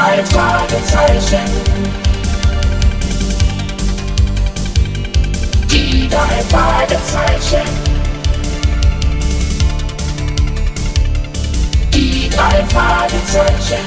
[0.00, 1.44] drei Fragezeichen.
[5.70, 7.68] Die drei Fragezeichen.
[11.92, 13.84] Die drei Fragezeichen.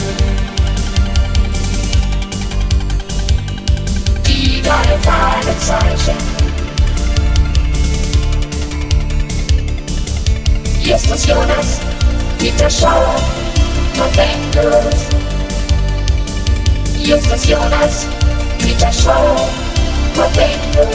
[4.27, 6.17] Die drei Fragezeichen.
[10.79, 11.79] Justus Jonas,
[12.37, 13.15] Peter Schauer,
[13.97, 15.32] November.
[17.03, 18.07] Justus Jonas,
[18.59, 19.49] Peter Schauer,
[20.15, 20.89] November.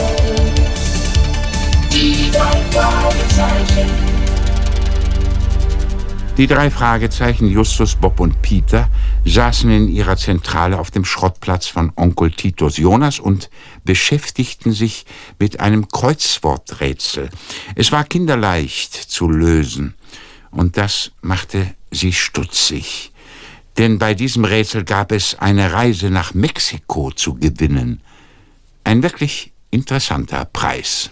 [1.91, 3.91] Die drei Fragezeichen.
[6.35, 8.89] Die drei Fragezeichen Justus, Bob und Peter
[9.23, 13.51] saßen in ihrer Zentrale auf dem Schrottplatz von Onkel Titus Jonas und
[13.83, 15.05] beschäftigten sich
[15.37, 17.29] mit einem Kreuzworträtsel.
[17.75, 19.93] Es war kinderleicht zu lösen
[20.49, 23.08] und das machte sie stutzig.
[23.79, 28.01] Denn bei diesem Rätsel gab es eine Reise nach Mexiko zu gewinnen.
[28.83, 31.09] Ein wirklich interessanter Preis.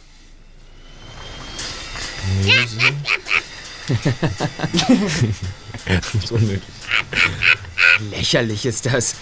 [6.30, 6.62] unnötig.
[8.12, 9.16] Lächerlich ist das.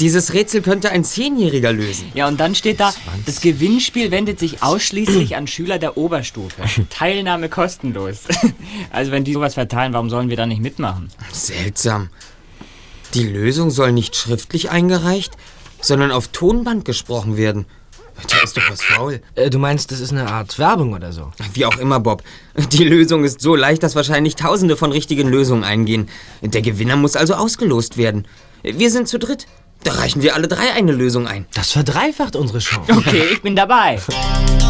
[0.00, 2.10] Dieses Rätsel könnte ein Zehnjähriger lösen.
[2.14, 2.94] Ja, und dann steht da,
[3.26, 6.62] das Gewinnspiel wendet sich ausschließlich an Schüler der Oberstufe.
[6.88, 8.20] Teilnahme kostenlos.
[8.90, 11.10] Also wenn die sowas verteilen, warum sollen wir da nicht mitmachen?
[11.32, 12.08] Seltsam.
[13.14, 15.32] Die Lösung soll nicht schriftlich eingereicht,
[15.80, 17.66] sondern auf Tonband gesprochen werden.
[18.28, 19.20] Da ist doch was faul.
[19.36, 21.30] Äh, du meinst, das ist eine Art Werbung oder so?
[21.52, 22.22] Wie auch immer, Bob.
[22.72, 26.08] Die Lösung ist so leicht, dass wahrscheinlich tausende von richtigen Lösungen eingehen.
[26.42, 28.26] Der Gewinner muss also ausgelost werden.
[28.62, 29.46] Wir sind zu dritt.
[29.84, 31.46] Da reichen wir alle drei eine Lösung ein.
[31.54, 32.92] Das verdreifacht unsere Chance.
[32.92, 34.00] Okay, ich bin dabei.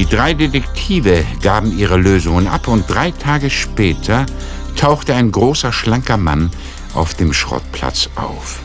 [0.00, 4.24] Die drei Detektive gaben ihre Lösungen ab und drei Tage später
[4.74, 6.50] tauchte ein großer, schlanker Mann
[6.94, 8.60] auf dem Schrottplatz auf.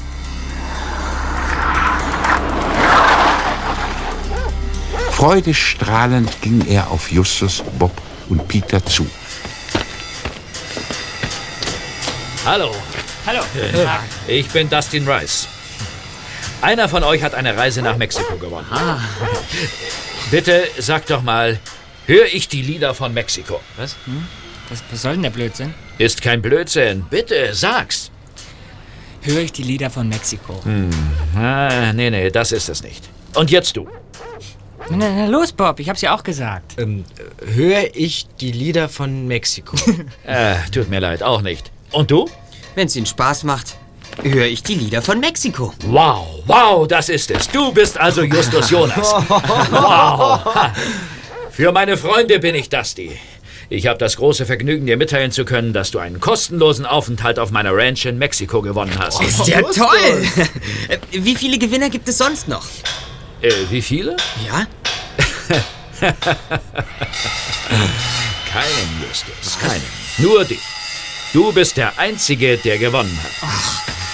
[5.12, 7.91] Freudestrahlend ging er auf Justus, Bob
[8.29, 9.06] und Peter zu.
[12.46, 12.72] Hallo,
[13.28, 13.41] Hallo.
[14.25, 15.50] ich bin Dustin Rice.
[16.62, 18.67] Einer von euch hat eine Reise nach Mexiko gewonnen.
[20.31, 21.59] Bitte sag doch mal,
[22.08, 23.62] höre ich die Lieder von Mexiko?
[23.78, 23.96] Was?
[24.06, 24.25] Hm?
[24.69, 25.74] Was, was soll denn der Blödsinn?
[26.00, 27.06] Ist kein Blödsinn.
[27.09, 28.09] Bitte sag's.
[29.22, 30.59] Höre ich die Lieder von Mexiko.
[31.35, 33.08] Ah, nee, nee, das ist es nicht.
[33.35, 33.88] Und jetzt du.
[34.90, 36.80] Na, na los, Bob, ich hab's ja auch gesagt.
[36.80, 37.06] Ähm,
[37.44, 39.75] höre ich die Lieder von Mexiko?
[40.24, 41.72] Äh, tut mir leid, auch nicht.
[41.91, 42.30] Und du?
[42.75, 43.78] Wenn es Ihnen Spaß macht,
[44.24, 45.74] höre ich die Lieder von Mexiko.
[45.86, 47.48] Wow, wow, das ist es.
[47.50, 49.14] Du bist also Justus Jonas.
[49.72, 50.40] Wow.
[51.52, 53.18] Für meine Freunde bin ich Dusty.
[53.70, 57.50] Ich habe das große Vergnügen, dir mitteilen zu können, dass du einen kostenlosen Aufenthalt auf
[57.52, 59.22] meiner Ranch in Mexiko gewonnen hast.
[59.22, 60.24] Ist ja toll!
[61.12, 62.66] Wie viele Gewinner gibt es sonst noch?
[63.42, 64.16] Äh, wie viele?
[64.47, 64.66] Ja?
[68.52, 69.84] Keinen, Justus, keinen.
[70.18, 70.59] Nur dich.
[71.34, 73.50] Du bist der Einzige, der gewonnen hat.
[73.50, 74.04] Äh,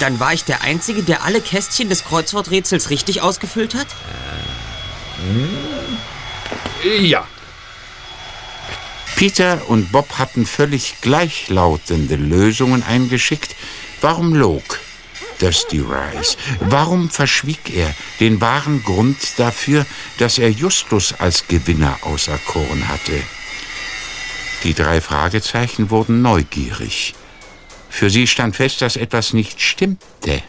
[0.00, 3.86] Dann war ich der Einzige, der alle Kästchen des Kreuzworträtsels richtig ausgefüllt hat?
[7.00, 7.26] Ja.
[9.16, 13.54] Peter und Bob hatten völlig gleichlautende Lösungen eingeschickt.
[14.00, 14.80] Warum log
[15.40, 16.38] Dusty Rice?
[16.60, 19.84] Warum verschwieg er den wahren Grund dafür,
[20.18, 23.22] dass er Justus als Gewinner auserkoren hatte?
[24.64, 27.14] Die drei Fragezeichen wurden neugierig.
[27.90, 30.42] Für sie stand fest, dass etwas nicht stimmte.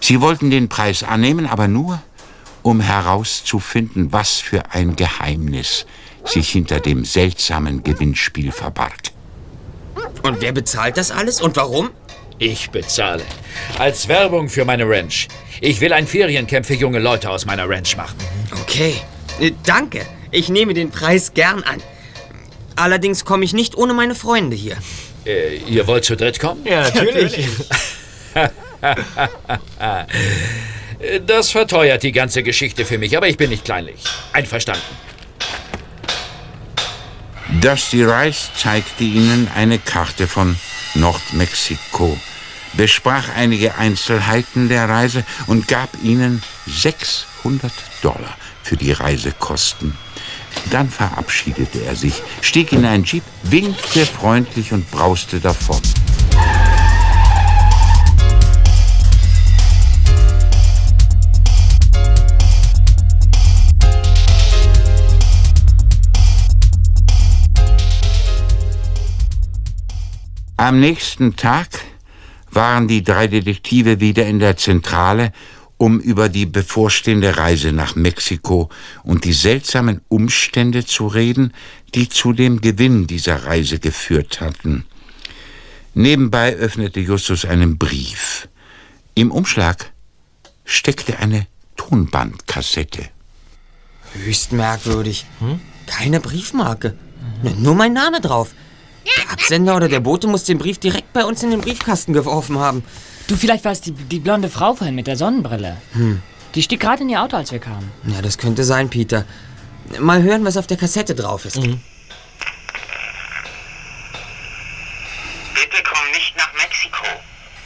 [0.00, 2.00] Sie wollten den Preis annehmen, aber nur,
[2.62, 5.86] um herauszufinden, was für ein Geheimnis
[6.24, 9.00] sich hinter dem seltsamen Gewinnspiel verbarg.
[10.22, 11.90] Und wer bezahlt das alles und warum?
[12.38, 13.24] Ich bezahle.
[13.78, 15.28] Als Werbung für meine Ranch.
[15.60, 18.16] Ich will ein Feriencamp für junge Leute aus meiner Ranch machen.
[18.62, 18.94] Okay.
[19.40, 20.06] Äh, danke.
[20.30, 21.82] Ich nehme den Preis gern an.
[22.76, 24.76] Allerdings komme ich nicht ohne meine Freunde hier.
[25.26, 26.64] Äh, ihr wollt zu dritt kommen?
[26.64, 27.48] Ja, natürlich.
[31.26, 34.02] Das verteuert die ganze Geschichte für mich, aber ich bin nicht kleinlich.
[34.34, 34.82] Einverstanden.
[37.60, 40.56] Dusty Rice zeigte ihnen eine Karte von
[40.94, 42.18] Nordmexiko,
[42.74, 47.72] besprach einige Einzelheiten der Reise und gab ihnen 600
[48.02, 49.96] Dollar für die Reisekosten.
[50.70, 55.80] Dann verabschiedete er sich, stieg in einen Jeep, winkte freundlich und brauste davon.
[70.56, 71.68] Am nächsten Tag
[72.50, 75.32] waren die drei Detektive wieder in der Zentrale
[75.80, 78.68] um über die bevorstehende Reise nach Mexiko
[79.02, 81.54] und die seltsamen Umstände zu reden,
[81.94, 84.84] die zu dem Gewinn dieser Reise geführt hatten.
[85.94, 88.46] Nebenbei öffnete Justus einen Brief.
[89.14, 89.90] Im Umschlag
[90.66, 91.46] steckte eine
[91.78, 93.08] Tonbandkassette.
[94.12, 95.24] Höchst merkwürdig.
[95.86, 96.94] Keine Briefmarke.
[97.56, 98.50] Nur mein Name drauf.
[99.16, 102.58] Der Absender oder der Bote muss den Brief direkt bei uns in den Briefkasten geworfen
[102.58, 102.84] haben.
[103.26, 105.76] Du, vielleicht war es die, die blonde Frau vorhin mit der Sonnenbrille.
[106.54, 107.90] Die stieg gerade in ihr Auto, als wir kamen.
[108.06, 109.24] Ja, das könnte sein, Peter.
[109.98, 111.54] Mal hören, was auf der Kassette drauf ist.
[111.60, 111.78] Bitte
[115.84, 117.04] komm nicht nach Mexiko.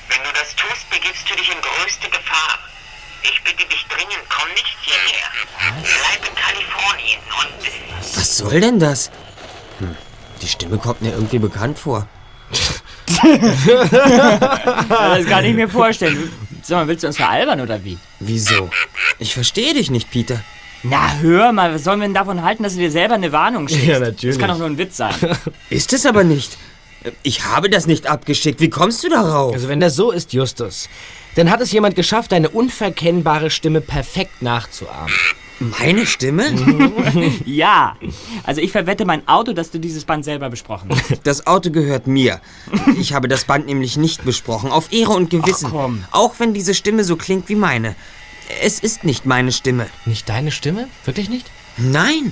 [0.08, 2.58] Wenn du das tust, begibst du dich in größte Gefahr.
[3.22, 5.28] Ich bitte dich dringend, komm nicht hierher.
[5.82, 9.10] Bleib in Kalifornien und Was soll denn das?
[9.78, 9.96] Hm,
[10.42, 12.08] die Stimme kommt mir irgendwie bekannt vor.
[13.06, 13.18] Das
[15.26, 16.30] kann ich mir vorstellen.
[16.62, 17.98] Sag mal, willst du uns veralbern oder wie?
[18.20, 18.70] Wieso?
[19.18, 20.40] Ich verstehe dich nicht, Peter.
[20.82, 23.68] Na, hör mal, was sollen wir denn davon halten, dass du dir selber eine Warnung
[23.68, 23.86] schickst?
[23.86, 24.36] Ja, natürlich.
[24.36, 25.14] Das kann doch nur ein Witz sein.
[25.70, 26.56] Ist es aber nicht.
[27.22, 28.60] Ich habe das nicht abgeschickt.
[28.60, 29.52] Wie kommst du darauf?
[29.52, 30.88] Also wenn das so ist, Justus,
[31.36, 35.12] dann hat es jemand geschafft, deine unverkennbare Stimme perfekt nachzuahmen.
[35.60, 36.44] Meine Stimme?
[37.44, 37.96] ja.
[38.42, 41.20] Also ich verwette mein Auto, dass du dieses Band selber besprochen hast.
[41.26, 42.40] Das Auto gehört mir.
[42.98, 44.70] Ich habe das Band nämlich nicht besprochen.
[44.70, 45.66] Auf Ehre und Gewissen.
[45.68, 46.04] Ach, komm.
[46.10, 47.94] Auch wenn diese Stimme so klingt wie meine.
[48.62, 49.86] Es ist nicht meine Stimme.
[50.04, 50.88] Nicht deine Stimme?
[51.04, 51.46] Wirklich nicht?
[51.76, 52.30] Nein.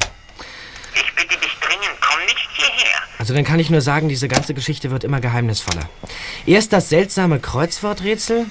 [0.94, 2.98] ich bitte dich dringend, komm nicht hierher.
[3.18, 5.88] Also dann kann ich nur sagen, diese ganze Geschichte wird immer geheimnisvoller.
[6.44, 8.46] Erst das seltsame Kreuzworträtsel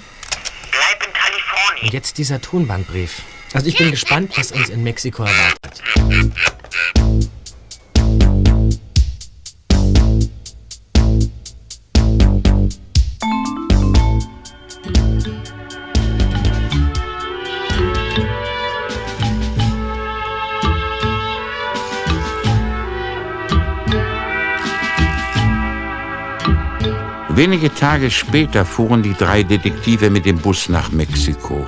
[0.71, 1.85] Bleib in Kalifornien.
[1.85, 3.21] und jetzt dieser Tonbandbrief.
[3.53, 5.83] Also ich bin gespannt, was uns in Mexiko erwartet.
[27.33, 31.65] Wenige Tage später fuhren die drei Detektive mit dem Bus nach Mexiko.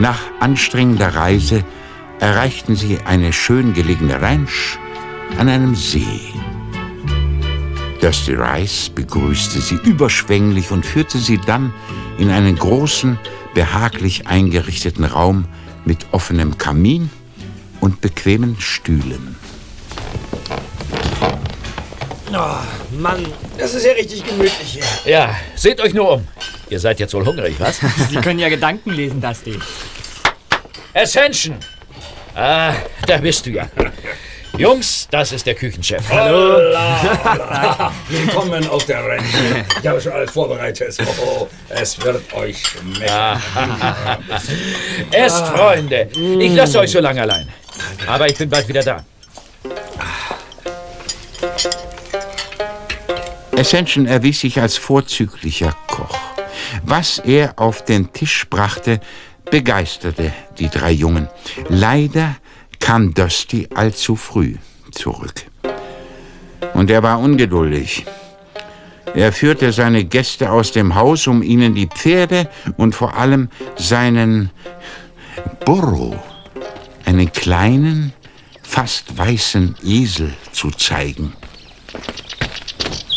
[0.00, 1.64] Nach anstrengender Reise
[2.20, 4.78] erreichten sie eine schön gelegene Ranch
[5.38, 6.32] an einem See.
[8.00, 11.72] Dusty Rice begrüßte sie überschwänglich und führte sie dann
[12.18, 13.18] in einen großen,
[13.54, 15.46] behaglich eingerichteten Raum
[15.84, 17.10] mit offenem Kamin
[17.80, 19.36] und bequemen Stühlen.
[22.90, 23.26] Mann,
[23.58, 24.84] das ist ja richtig gemütlich hier.
[25.04, 26.28] Ja, seht euch nur um.
[26.68, 27.80] Ihr seid jetzt wohl hungrig, was?
[28.10, 29.58] Sie können ja Gedanken lesen, Dusty.
[30.94, 31.56] Ascension!
[32.34, 32.74] Ah,
[33.06, 33.68] da bist du ja.
[34.58, 36.08] Jungs, das ist der Küchenchef.
[38.08, 39.64] Willkommen auf der Rente.
[39.80, 40.96] Ich habe schon alles vorbereitet.
[41.22, 43.06] Oh, es wird euch schmecken.
[45.10, 46.08] Esst, Freunde.
[46.14, 47.48] Ich lasse euch so lange allein.
[48.06, 49.04] Aber ich bin bald wieder da.
[53.56, 56.18] Ascension erwies sich als vorzüglicher Koch.
[56.84, 59.00] Was er auf den Tisch brachte,
[59.50, 61.28] begeisterte die drei Jungen.
[61.68, 62.36] Leider
[62.80, 64.56] kam Dusty allzu früh
[64.90, 65.46] zurück.
[66.74, 68.04] Und er war ungeduldig.
[69.14, 74.50] Er führte seine Gäste aus dem Haus, um ihnen die Pferde und vor allem seinen
[75.64, 76.22] Burro,
[77.06, 78.12] einen kleinen,
[78.62, 81.32] fast weißen Esel zu zeigen.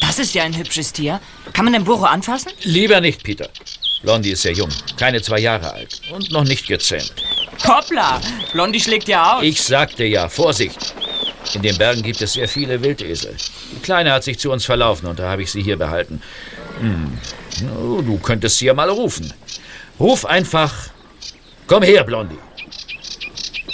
[0.10, 1.22] Das ist ja ein hübsches Tier.
[1.54, 2.52] Kann man den Burro anfassen?
[2.64, 3.48] Lieber nicht, Peter.
[4.02, 7.14] Blondie ist sehr jung, keine zwei Jahre alt und noch nicht gezähmt.
[7.68, 8.20] Hoppla!
[8.52, 9.44] Blondie schlägt ja aus.
[9.44, 10.96] Ich sagte ja, Vorsicht.
[11.54, 13.36] In den Bergen gibt es sehr viele Wildesel.
[13.76, 16.24] Die Kleine hat sich zu uns verlaufen und da habe ich sie hier behalten.
[16.80, 17.20] Hm.
[17.60, 19.32] Du könntest sie ja mal rufen.
[20.00, 20.74] Ruf einfach.
[21.68, 22.40] Komm her, Blondie.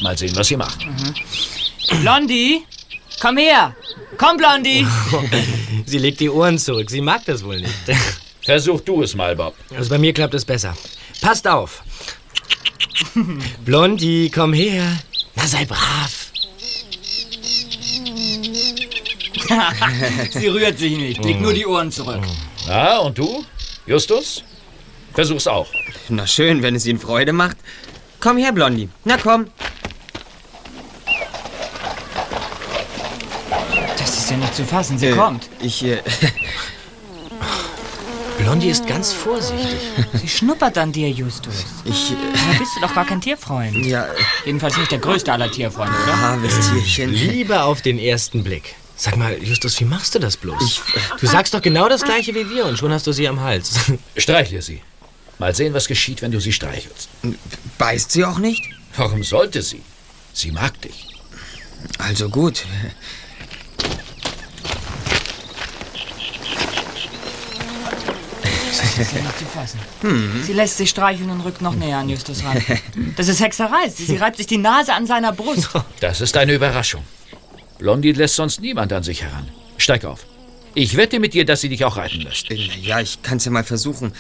[0.02, 0.80] Mal sehen, was sie macht.
[2.02, 2.66] Blondie?
[3.22, 3.74] Komm her!
[4.18, 4.86] Komm, Blondie!
[5.86, 6.90] Sie legt die Ohren zurück.
[6.90, 7.74] Sie mag das wohl nicht.
[8.42, 9.56] Versuch du es mal, Bob.
[9.76, 10.76] Also bei mir klappt es besser.
[11.22, 11.84] Passt auf.
[13.66, 14.84] Blondie, komm her.
[15.36, 16.32] Na, sei brav.
[20.32, 21.24] Sie rührt sich nicht.
[21.24, 22.22] Legt nur die Ohren zurück.
[22.68, 23.44] Na, und du?
[23.86, 24.44] Justus?
[25.14, 25.68] Versuch's auch.
[26.10, 27.58] Na schön, wenn es Ihnen Freude macht.
[28.20, 28.90] Komm her, Blondie.
[29.04, 29.48] Na komm.
[34.56, 34.98] Zu fassen.
[34.98, 35.50] Sie Äh, kommt.
[35.62, 36.02] Ich, äh,
[38.38, 39.80] Blondie ist ganz vorsichtig.
[40.14, 41.66] Sie schnuppert an dir, Justus.
[41.86, 43.86] ich, äh, Da bist du doch gar kein Tierfreund.
[43.86, 44.08] ja,
[44.46, 46.14] Jedenfalls nicht der größte aller Tierfreunde, oder?
[46.14, 47.14] armes Tierchen.
[47.14, 48.76] Liebe auf den ersten Blick.
[48.98, 50.82] Sag mal, Justus, wie machst du das bloß?
[51.20, 53.72] du sagst doch genau das gleiche wie wir und schon hast du sie am Hals.
[54.18, 54.82] Streichle sie.
[55.38, 57.10] Mal sehen, was geschieht, wenn du sie streichelst.
[57.78, 58.64] Beißt sie auch nicht?
[58.96, 59.82] Warum sollte sie?
[60.34, 61.08] Sie mag dich.
[61.98, 62.64] Also gut.
[68.86, 69.80] Sie ist nicht zu fassen.
[70.44, 72.62] Sie lässt sich streicheln und rückt noch näher an Justus ran.
[73.16, 73.90] Das ist Hexerei.
[73.90, 75.70] Sie, sie reibt sich die Nase an seiner Brust.
[76.00, 77.04] Das ist eine Überraschung.
[77.78, 79.50] Blondie lässt sonst niemand an sich heran.
[79.78, 80.26] Steig auf.
[80.78, 82.50] Ich wette mit dir, dass sie dich auch reiten lässt.
[82.50, 84.14] Ja, ich kann's ja mal versuchen.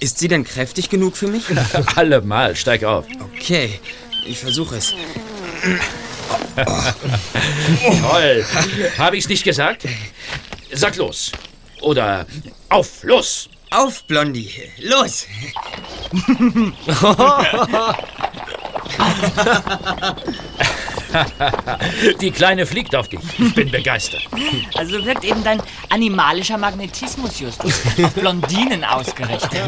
[0.00, 1.44] Ist sie denn kräftig genug für mich?
[1.96, 3.06] Allemal, steig auf.
[3.34, 3.80] Okay,
[4.26, 4.94] ich versuche es.
[8.02, 8.44] Toll.
[8.98, 9.86] Habe ich's nicht gesagt?
[10.72, 11.32] Sag los.
[11.80, 12.26] Oder
[12.68, 13.48] auf, los.
[13.74, 14.50] Auf, Blondie.
[14.78, 15.26] Los!
[22.20, 23.18] Die Kleine fliegt auf dich.
[23.36, 24.22] Ich bin begeistert.
[24.76, 29.60] Also wirkt eben dein animalischer Magnetismus, Justus, auf Blondinen ausgerichtet.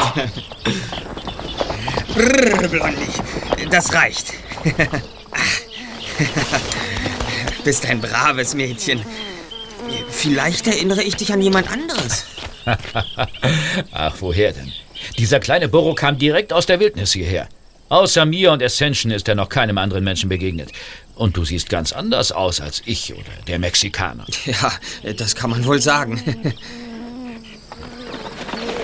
[2.15, 3.09] Brrr, Blondie.
[3.71, 4.35] Das reicht.
[7.65, 9.05] Bist ein braves Mädchen.
[10.11, 12.25] Vielleicht erinnere ich dich an jemand anderes.
[13.93, 14.73] Ach, woher denn?
[15.19, 17.49] Dieser kleine Burro kam direkt aus der Wildnis hierher.
[17.89, 20.73] Außer mir und Ascension ist er noch keinem anderen Menschen begegnet.
[21.15, 24.27] Und du siehst ganz anders aus als ich oder der Mexikaner.
[24.45, 24.73] Ja,
[25.13, 26.21] das kann man wohl sagen.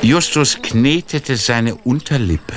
[0.02, 2.54] Justus knetete seine Unterlippe.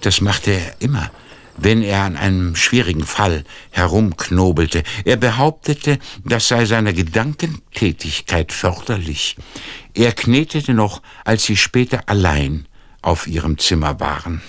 [0.00, 1.10] Das machte er immer,
[1.56, 4.82] wenn er an einem schwierigen Fall herumknobelte.
[5.04, 9.36] Er behauptete, das sei seiner Gedankentätigkeit förderlich.
[9.94, 12.66] Er knetete noch, als sie später allein
[13.02, 14.42] auf ihrem Zimmer waren.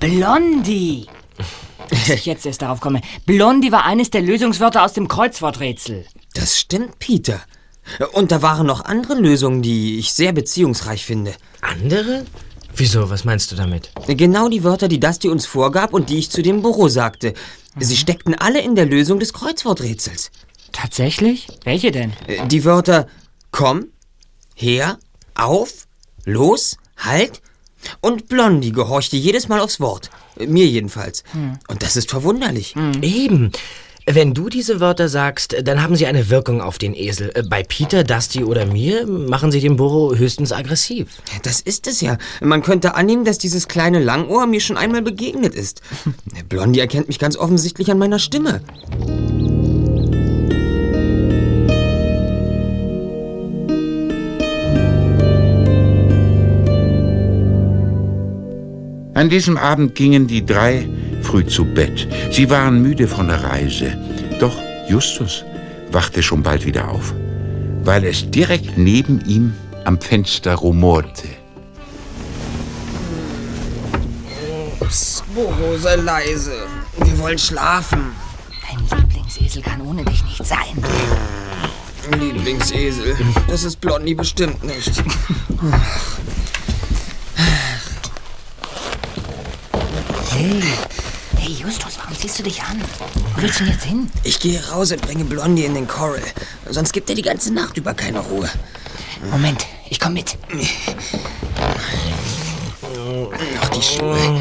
[0.00, 1.06] Blondie.
[1.88, 3.00] Dass ich jetzt erst darauf komme.
[3.26, 6.06] Blondie war eines der Lösungswörter aus dem Kreuzworträtsel.
[6.34, 7.40] Das stimmt, Peter.
[8.12, 11.34] Und da waren noch andere Lösungen, die ich sehr beziehungsreich finde.
[11.60, 12.24] Andere?
[12.74, 13.90] Wieso, was meinst du damit?
[14.06, 17.32] Genau die Wörter, die Dusty uns vorgab und die ich zu dem Büro sagte.
[17.78, 20.30] Sie steckten alle in der Lösung des Kreuzworträtsels.
[20.72, 21.46] Tatsächlich?
[21.64, 22.12] Welche denn?
[22.26, 23.06] Äh, Die Wörter
[23.50, 23.86] komm,
[24.54, 24.98] her,
[25.34, 25.86] auf,
[26.24, 27.40] los, halt
[28.00, 30.10] und Blondie gehorchte jedes Mal aufs Wort.
[30.38, 31.22] Äh, Mir jedenfalls.
[31.68, 32.74] Und das ist verwunderlich.
[33.00, 33.52] Eben.
[34.08, 37.32] Wenn du diese Wörter sagst, dann haben sie eine Wirkung auf den Esel.
[37.34, 41.08] Äh, Bei Peter, Dusty oder mir machen sie den Burro höchstens aggressiv.
[41.42, 42.16] Das ist es ja.
[42.40, 45.82] Man könnte annehmen, dass dieses kleine Langohr mir schon einmal begegnet ist.
[46.48, 48.60] Blondie erkennt mich ganz offensichtlich an meiner Stimme.
[59.14, 60.86] An diesem Abend gingen die drei
[61.26, 62.06] früh zu Bett.
[62.30, 63.98] Sie waren müde von der Reise.
[64.38, 64.56] Doch
[64.88, 65.44] Justus
[65.90, 67.12] wachte schon bald wieder auf,
[67.82, 69.52] weil es direkt neben ihm
[69.84, 71.28] am Fenster rumorte.
[75.34, 76.54] Burro, sei leise.
[76.96, 78.12] Wir wollen schlafen.
[78.66, 80.82] Dein Lieblingsesel kann ohne dich nicht sein.
[82.18, 83.16] Lieblingsesel.
[83.48, 85.02] Das ist Blondie bestimmt nicht.
[90.30, 90.62] Hey.
[91.66, 92.80] Justus, warum ziehst du dich an?
[93.34, 94.08] Wo willst du denn jetzt hin?
[94.22, 96.22] Ich gehe raus und bringe Blondie in den Coral.
[96.70, 98.48] Sonst gibt er die ganze Nacht über keine Ruhe.
[99.32, 100.38] Moment, ich komm mit.
[102.92, 104.40] Noch die Schuhe.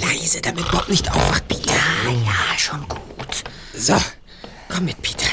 [0.00, 1.74] Leise, damit Bob nicht aufwacht, Peter.
[2.04, 3.44] Ja, ja, schon gut.
[3.76, 3.94] So,
[4.68, 5.26] komm mit, Peter.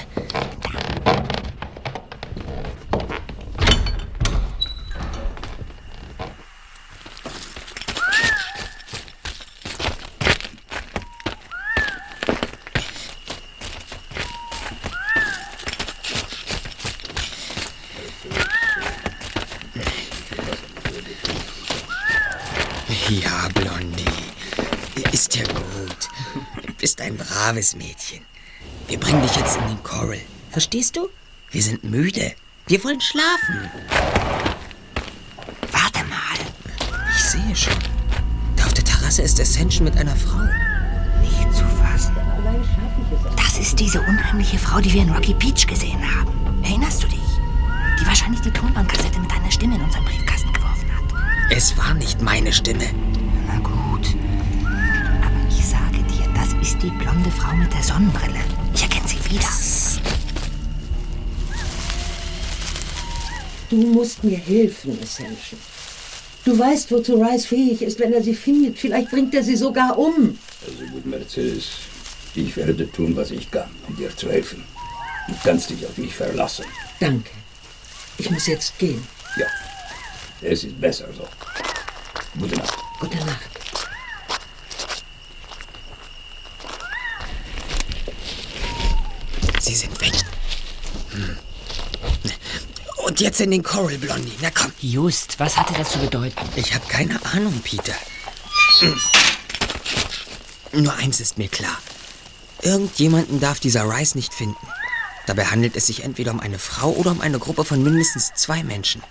[23.09, 24.03] Ja, Blondie.
[25.13, 26.09] Ist ja gut.
[26.77, 27.15] Bist ein
[27.47, 28.25] braves Mädchen.
[28.89, 30.19] Wir bringen dich jetzt in den Coral.
[30.51, 31.07] Verstehst du?
[31.51, 32.33] Wir sind müde.
[32.67, 33.71] Wir wollen schlafen.
[35.71, 36.37] Warte mal.
[37.09, 37.79] Ich sehe schon.
[38.57, 40.43] Da auf der Terrasse ist Ascension mit einer Frau.
[41.21, 42.17] Nicht zu fassen.
[43.37, 46.61] Das ist diese unheimliche Frau, die wir in Rocky Beach gesehen haben.
[46.63, 47.19] Erinnerst du dich?
[48.01, 51.51] Die wahrscheinlich die Tonbandkassette mit deiner Stimme in unseren Briefkasten geworfen hat.
[51.55, 52.89] Es war nicht meine Stimme.
[56.77, 58.39] Ist die blonde Frau mit der Sonnenbrille.
[58.73, 59.47] Ich erkenne sie wieder.
[63.69, 65.59] Du musst mir helfen, Ascension.
[66.45, 68.77] Du weißt, wozu Rice fähig ist, wenn er sie findet.
[68.77, 70.37] Vielleicht bringt er sie sogar um.
[70.65, 71.69] Also gut, Mercedes.
[72.35, 74.63] Ich werde tun, was ich kann, um dir zu helfen.
[75.27, 76.65] Du kannst dich auf mich verlassen.
[76.99, 77.31] Danke.
[78.17, 79.01] Ich muss jetzt gehen.
[79.37, 79.47] Ja,
[80.41, 81.27] es ist besser so.
[82.39, 82.77] Gute Nacht.
[82.99, 83.56] Gute Nacht.
[89.67, 90.13] Sie sind weg.
[91.11, 91.37] Hm.
[93.05, 94.31] Und jetzt in den Coral, Blondie.
[94.41, 94.71] Na komm.
[94.79, 96.39] Just, was hatte das zu bedeuten?
[96.55, 97.93] Ich habe keine Ahnung, Peter.
[98.79, 98.95] Hm.
[100.71, 101.77] Nur eins ist mir klar.
[102.61, 104.55] Irgendjemanden darf dieser Rice nicht finden.
[105.25, 108.63] Dabei handelt es sich entweder um eine Frau oder um eine Gruppe von mindestens zwei
[108.63, 109.03] Menschen.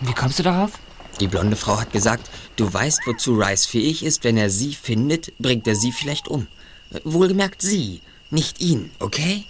[0.00, 0.72] Wie kommst du darauf?
[1.20, 4.24] Die blonde Frau hat gesagt, du weißt, wozu Rice fähig ist.
[4.24, 6.48] Wenn er sie findet, bringt er sie vielleicht um.
[7.04, 9.44] Wohlgemerkt sie, nicht ihn, okay?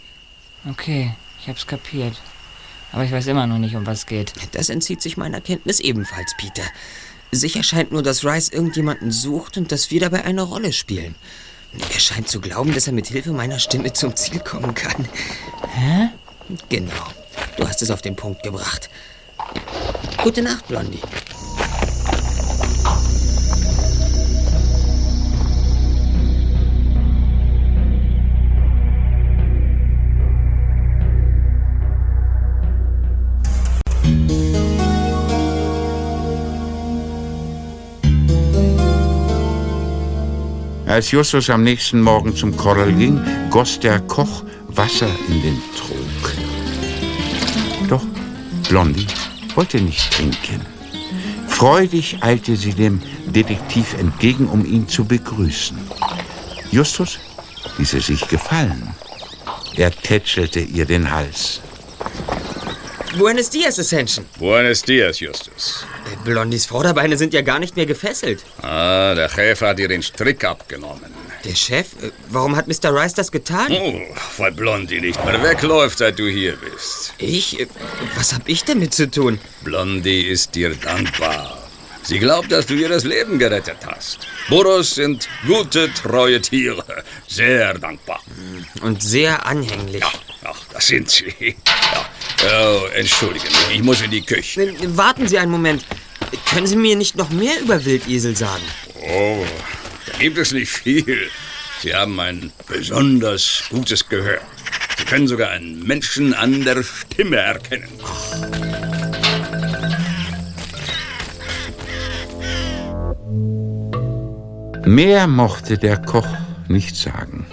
[0.71, 2.21] Okay, ich hab's kapiert.
[2.93, 4.33] Aber ich weiß immer noch nicht, um was es geht.
[4.53, 6.63] Das entzieht sich meiner Kenntnis ebenfalls, Peter.
[7.33, 11.17] Sicher scheint nur, dass Rice irgendjemanden sucht und dass wir dabei eine Rolle spielen.
[11.93, 15.09] Er scheint zu glauben, dass er mit Hilfe meiner Stimme zum Ziel kommen kann.
[15.75, 16.11] Hä?
[16.69, 17.09] Genau.
[17.57, 18.89] Du hast es auf den Punkt gebracht.
[20.23, 21.01] Gute Nacht, Blondie.
[40.95, 43.21] Als Justus am nächsten Morgen zum Coral ging,
[43.51, 46.33] goss der Koch Wasser in den Trog.
[47.89, 48.05] Doch
[48.69, 49.09] Blondie
[49.57, 50.65] wollte nicht trinken.
[51.49, 55.77] Freudig eilte sie dem Detektiv entgegen, um ihn zu begrüßen.
[56.71, 57.19] Justus
[57.79, 58.95] ließ es sich gefallen.
[59.75, 61.61] Er tätschelte ihr den Hals.
[63.19, 64.27] Buenos Dias, Ascension.
[64.39, 65.85] Buenos dias, Justus.
[66.25, 68.43] Blondies Vorderbeine sind ja gar nicht mehr gefesselt.
[68.63, 71.13] Ah, der Chef hat ihr den Strick abgenommen.
[71.45, 71.89] Der Chef?
[72.03, 72.93] Äh, Warum hat Mr.
[72.95, 73.71] Rice das getan?
[73.71, 74.01] Oh,
[74.39, 77.13] weil Blondie nicht mehr wegläuft, seit du hier bist.
[77.19, 77.61] Ich?
[77.61, 77.67] Äh,
[78.17, 79.39] Was hab ich damit zu tun?
[79.63, 81.64] Blondie ist dir dankbar.
[82.05, 84.19] Sie glaubt, dass du ihr das Leben gerettet hast.
[84.49, 86.85] Burros sind gute, treue Tiere.
[87.27, 88.21] Sehr dankbar.
[88.83, 90.03] Und sehr anhänglich.
[90.03, 90.13] Ja,
[90.45, 91.35] ach, das sind sie.
[91.41, 92.07] Ja.
[92.47, 94.63] Oh, entschuldige mich, ich muss in die Küche.
[94.63, 95.85] Äh, Warten Sie einen Moment.
[96.51, 98.63] Können Sie mir nicht noch mehr über Wildesel sagen?
[99.11, 99.45] Oh,
[100.07, 101.31] da gibt es nicht viel.
[101.81, 104.41] Sie haben ein besonders gutes Gehör.
[104.99, 107.89] Sie können sogar einen Menschen an der Stimme erkennen.
[114.87, 116.29] Mehr mochte der Koch
[116.69, 117.47] nicht sagen.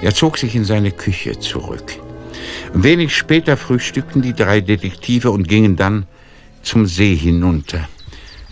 [0.00, 1.98] Er zog sich in seine Küche zurück.
[2.72, 6.06] Wenig später frühstückten die drei Detektive und gingen dann
[6.62, 7.88] zum See hinunter.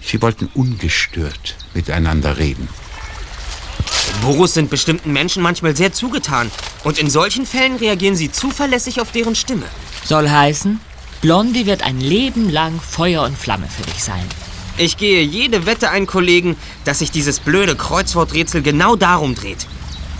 [0.02, 2.68] Sie wollten ungestört miteinander reden.
[4.20, 6.50] Burros sind bestimmten Menschen manchmal sehr zugetan.
[6.84, 9.66] Und in solchen Fällen reagieren sie zuverlässig auf deren Stimme.
[10.04, 10.80] Soll heißen,
[11.22, 14.24] Blondie wird ein Leben lang Feuer und Flamme für dich sein.
[14.78, 19.66] Ich gehe jede Wette ein, Kollegen, dass sich dieses blöde Kreuzworträtsel genau darum dreht.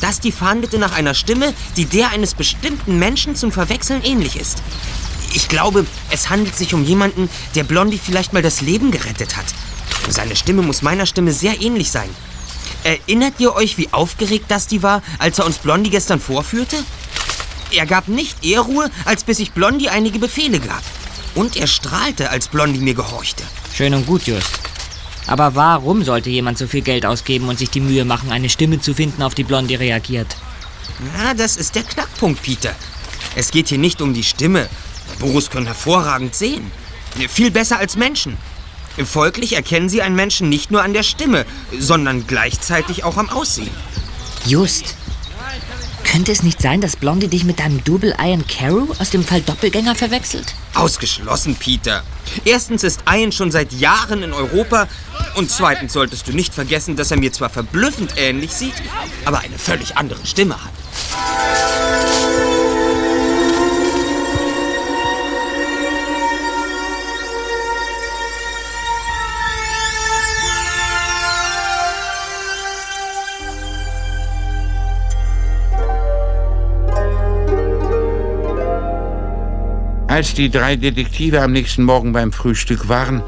[0.01, 4.63] Dass die fahndete nach einer Stimme, die der eines bestimmten Menschen zum Verwechseln ähnlich ist.
[5.35, 9.45] Ich glaube, es handelt sich um jemanden, der Blondie vielleicht mal das Leben gerettet hat.
[10.09, 12.09] Seine Stimme muss meiner Stimme sehr ähnlich sein.
[12.83, 16.77] Erinnert ihr euch, wie aufgeregt Dusty war, als er uns Blondie gestern vorführte?
[17.73, 20.83] Er gab nicht eher Ruhe, als bis ich Blondie einige Befehle gab.
[21.35, 23.43] Und er strahlte, als Blondie mir gehorchte.
[23.77, 24.59] Schön und gut, Just.
[25.27, 28.81] Aber warum sollte jemand so viel Geld ausgeben und sich die Mühe machen, eine Stimme
[28.81, 30.35] zu finden, auf die Blondie reagiert?
[31.15, 32.75] Na, das ist der Knackpunkt, Peter.
[33.35, 34.67] Es geht hier nicht um die Stimme.
[35.19, 36.71] Burus können hervorragend sehen.
[37.29, 38.39] Viel besser als Menschen.
[39.05, 41.45] Folglich erkennen sie einen Menschen nicht nur an der Stimme,
[41.79, 43.77] sondern gleichzeitig auch am Aussehen.
[44.47, 44.95] Just.
[46.17, 49.43] Könnte es nicht sein, dass Blondie dich mit deinem Double Iron Carew aus dem Fall
[49.43, 50.55] Doppelgänger verwechselt?
[50.73, 52.03] Ausgeschlossen, Peter.
[52.47, 54.89] Erstens ist Ian schon seit Jahren in Europa
[55.35, 58.73] und zweitens solltest du nicht vergessen, dass er mir zwar verblüffend ähnlich sieht,
[59.27, 60.73] aber eine völlig andere Stimme hat.
[80.17, 83.23] Als die drei Detektive am nächsten Morgen beim Frühstück waren,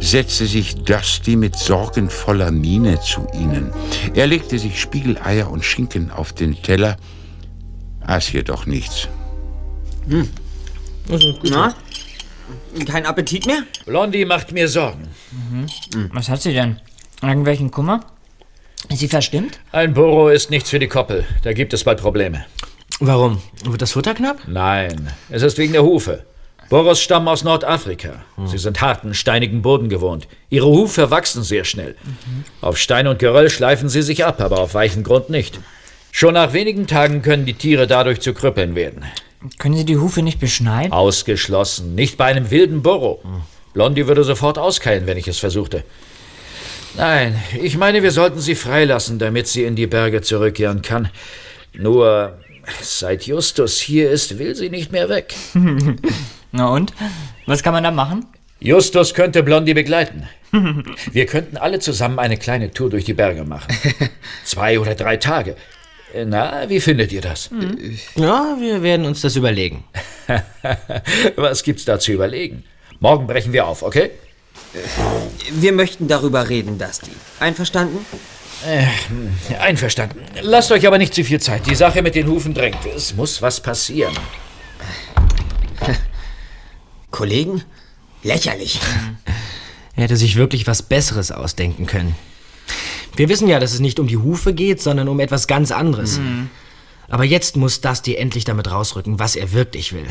[0.00, 3.72] setzte sich Dusty mit sorgenvoller Miene zu ihnen.
[4.14, 6.96] Er legte sich Spiegeleier und Schinken auf den Teller,
[8.00, 9.06] aß jedoch nichts.
[11.44, 11.76] Na?
[12.88, 13.62] Kein Appetit mehr?
[13.86, 15.06] Blondie macht mir Sorgen.
[16.12, 16.80] Was hat sie denn?
[17.22, 18.00] Irgendwelchen Kummer?
[18.88, 19.60] Ist sie verstimmt?
[19.70, 21.24] Ein Burro ist nichts für die Koppel.
[21.44, 22.46] Da gibt es bald Probleme.
[22.98, 23.40] Warum?
[23.64, 24.38] Wird das Futter knapp?
[24.48, 26.24] Nein, es ist wegen der Hufe.
[26.72, 28.24] Burros stammen aus Nordafrika.
[28.46, 30.26] Sie sind harten, steinigen Boden gewohnt.
[30.48, 31.96] Ihre Hufe wachsen sehr schnell.
[32.62, 35.60] Auf Stein und Geröll schleifen sie sich ab, aber auf weichen Grund nicht.
[36.12, 39.04] Schon nach wenigen Tagen können die Tiere dadurch zu Krüppeln werden.
[39.58, 40.94] Können Sie die Hufe nicht beschneiden?
[40.94, 41.94] Ausgeschlossen.
[41.94, 43.22] Nicht bei einem wilden Burro.
[43.74, 45.84] Blondie würde sofort auskeilen, wenn ich es versuchte.
[46.96, 51.10] Nein, ich meine, wir sollten sie freilassen, damit sie in die Berge zurückkehren kann.
[51.74, 52.38] Nur,
[52.80, 55.34] seit Justus hier ist, will sie nicht mehr weg.
[56.52, 56.92] Na und?
[57.46, 58.26] Was kann man da machen?
[58.60, 60.28] Justus könnte Blondie begleiten.
[61.12, 63.74] Wir könnten alle zusammen eine kleine Tour durch die Berge machen.
[64.44, 65.56] Zwei oder drei Tage.
[66.26, 67.48] Na, wie findet ihr das?
[68.16, 69.82] Ja, wir werden uns das überlegen.
[71.36, 72.64] Was gibt's da zu überlegen?
[73.00, 74.10] Morgen brechen wir auf, okay?
[75.52, 77.12] Wir möchten darüber reden, Dusty.
[77.40, 78.04] Einverstanden?
[78.66, 80.20] Äh, einverstanden.
[80.42, 81.66] Lasst euch aber nicht zu viel Zeit.
[81.66, 82.84] Die Sache mit den Hufen drängt.
[82.94, 84.14] Es muss was passieren.
[87.12, 87.62] Kollegen?
[88.24, 88.80] Lächerlich.
[89.94, 92.16] Er hätte sich wirklich was Besseres ausdenken können.
[93.14, 96.18] Wir wissen ja, dass es nicht um die Hufe geht, sondern um etwas ganz anderes.
[97.10, 100.06] Aber jetzt muss Dusty endlich damit rausrücken, was er wirklich will.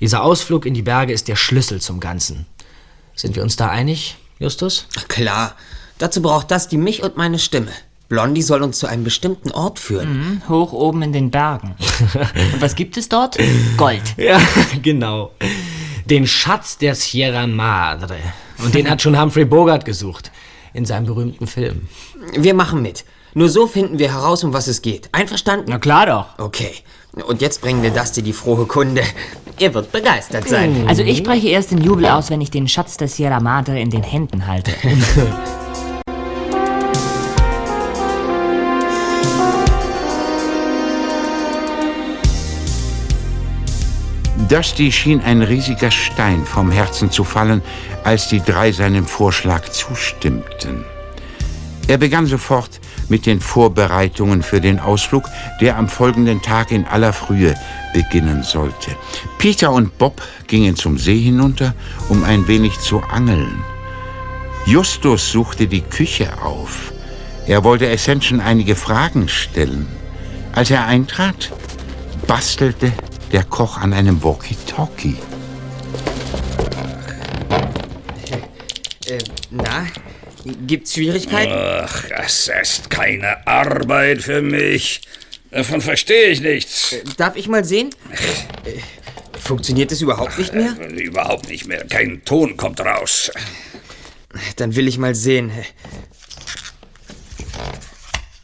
[0.00, 2.44] Dieser Ausflug in die Berge ist der Schlüssel zum Ganzen.
[3.14, 4.88] Sind wir uns da einig, Justus?
[5.08, 5.56] Klar.
[5.96, 7.72] Dazu braucht Dusty mich und meine Stimme.
[8.08, 10.18] Blondie soll uns zu einem bestimmten Ort führen.
[10.18, 11.76] Mhm, hoch oben in den Bergen.
[12.52, 13.38] Und was gibt es dort?
[13.78, 14.02] Gold.
[14.18, 14.38] Ja,
[14.82, 15.32] genau.
[16.06, 18.16] Den Schatz der Sierra Madre.
[18.64, 20.30] Und den hat schon Humphrey Bogart gesucht.
[20.74, 21.88] In seinem berühmten Film.
[22.36, 23.04] Wir machen mit.
[23.34, 25.08] Nur so finden wir heraus, um was es geht.
[25.12, 25.66] Einverstanden?
[25.68, 26.38] Na klar doch.
[26.38, 26.72] Okay.
[27.26, 29.02] Und jetzt bringen wir Dusty die frohe Kunde.
[29.58, 30.86] Er wird begeistert sein.
[30.88, 33.90] Also ich breche erst den Jubel aus, wenn ich den Schatz der Sierra Madre in
[33.90, 34.72] den Händen halte.
[44.52, 47.62] Dusty schien ein riesiger Stein vom Herzen zu fallen,
[48.04, 50.84] als die drei seinem Vorschlag zustimmten.
[51.88, 55.24] Er begann sofort mit den Vorbereitungen für den Ausflug,
[55.62, 57.54] der am folgenden Tag in aller Frühe
[57.94, 58.90] beginnen sollte.
[59.38, 61.74] Peter und Bob gingen zum See hinunter,
[62.10, 63.64] um ein wenig zu angeln.
[64.66, 66.92] Justus suchte die Küche auf.
[67.46, 69.88] Er wollte Ascension einige Fragen stellen.
[70.54, 71.50] Als er eintrat,
[72.26, 72.92] bastelte
[73.32, 75.16] der Koch an einem Walkie-Talkie.
[79.08, 79.18] Äh,
[79.50, 79.86] na?
[80.66, 81.52] Gibt's Schwierigkeiten?
[81.54, 85.00] Ach, das ist keine Arbeit für mich.
[85.50, 86.92] Davon verstehe ich nichts.
[86.92, 87.90] Äh, Darf ich mal sehen?
[88.64, 88.80] Äh,
[89.38, 90.76] Funktioniert es überhaupt nicht mehr?
[90.90, 91.84] Überhaupt nicht mehr.
[91.86, 93.30] Kein Ton kommt raus.
[94.56, 95.50] Dann will ich mal sehen.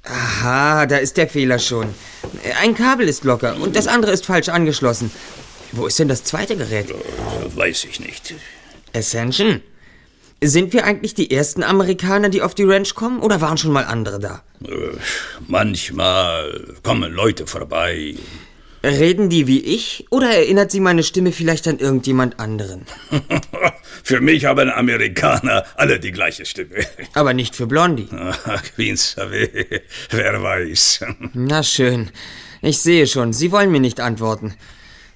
[0.03, 1.95] Aha, da ist der Fehler schon.
[2.61, 5.11] Ein Kabel ist locker und das andere ist falsch angeschlossen.
[5.73, 6.95] Wo ist denn das zweite Gerät?
[7.55, 8.35] Weiß ich nicht.
[8.95, 9.61] Ascension?
[10.41, 13.85] Sind wir eigentlich die ersten Amerikaner, die auf die Ranch kommen, oder waren schon mal
[13.85, 14.43] andere da?
[14.65, 14.69] Äh,
[15.49, 18.15] Manchmal kommen Leute vorbei.
[18.83, 22.87] Reden die wie ich, oder erinnert sie meine Stimme vielleicht an irgendjemand anderen?
[24.05, 26.87] Für mich haben Amerikaner alle die gleiche Stimme.
[27.15, 28.09] Aber nicht für Blondie.
[28.11, 31.01] Ach, Queen's wer weiß.
[31.35, 32.11] Na schön.
[32.63, 34.55] Ich sehe schon, Sie wollen mir nicht antworten.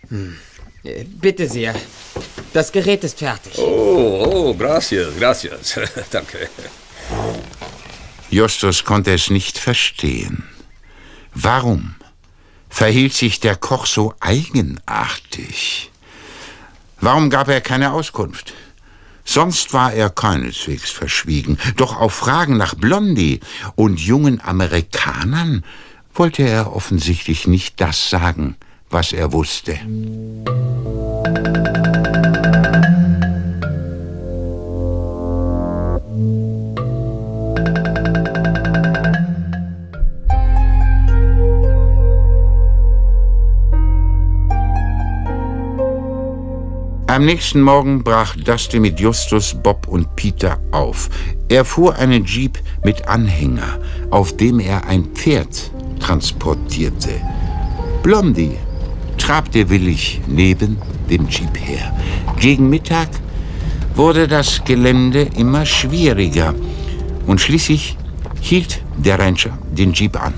[0.09, 0.37] Hm.
[0.85, 1.75] Äh, Bitte sehr.
[2.53, 3.57] Das Gerät ist fertig.
[3.57, 5.81] Oh, oh, gracias, gracias.
[6.11, 6.49] Danke.
[8.31, 10.45] Justus konnte es nicht verstehen.
[11.35, 11.95] Warum
[12.73, 15.91] verhielt sich der Koch so eigenartig?
[17.01, 18.55] Warum gab er keine Auskunft?
[19.25, 23.41] Sonst war er keineswegs verschwiegen, doch auf Fragen nach Blondie
[23.77, 25.65] und jungen Amerikanern
[26.15, 28.57] wollte er offensichtlich nicht das sagen,
[28.91, 29.79] was er wusste.
[47.13, 51.11] Am nächsten Morgen brach Dusty mit Justus, Bob und Peter auf.
[51.51, 55.71] Er fuhr einen Jeep mit Anhänger, auf dem er ein Pferd
[56.01, 57.11] transportierte.
[58.03, 58.57] Blondie
[59.19, 60.79] trabte willig neben
[61.11, 61.95] dem Jeep her.
[62.41, 63.11] Gegen Mittag
[63.95, 66.55] wurde das Gelände immer schwieriger
[67.27, 67.99] und schließlich
[68.41, 70.33] hielt der Rancher den Jeep an.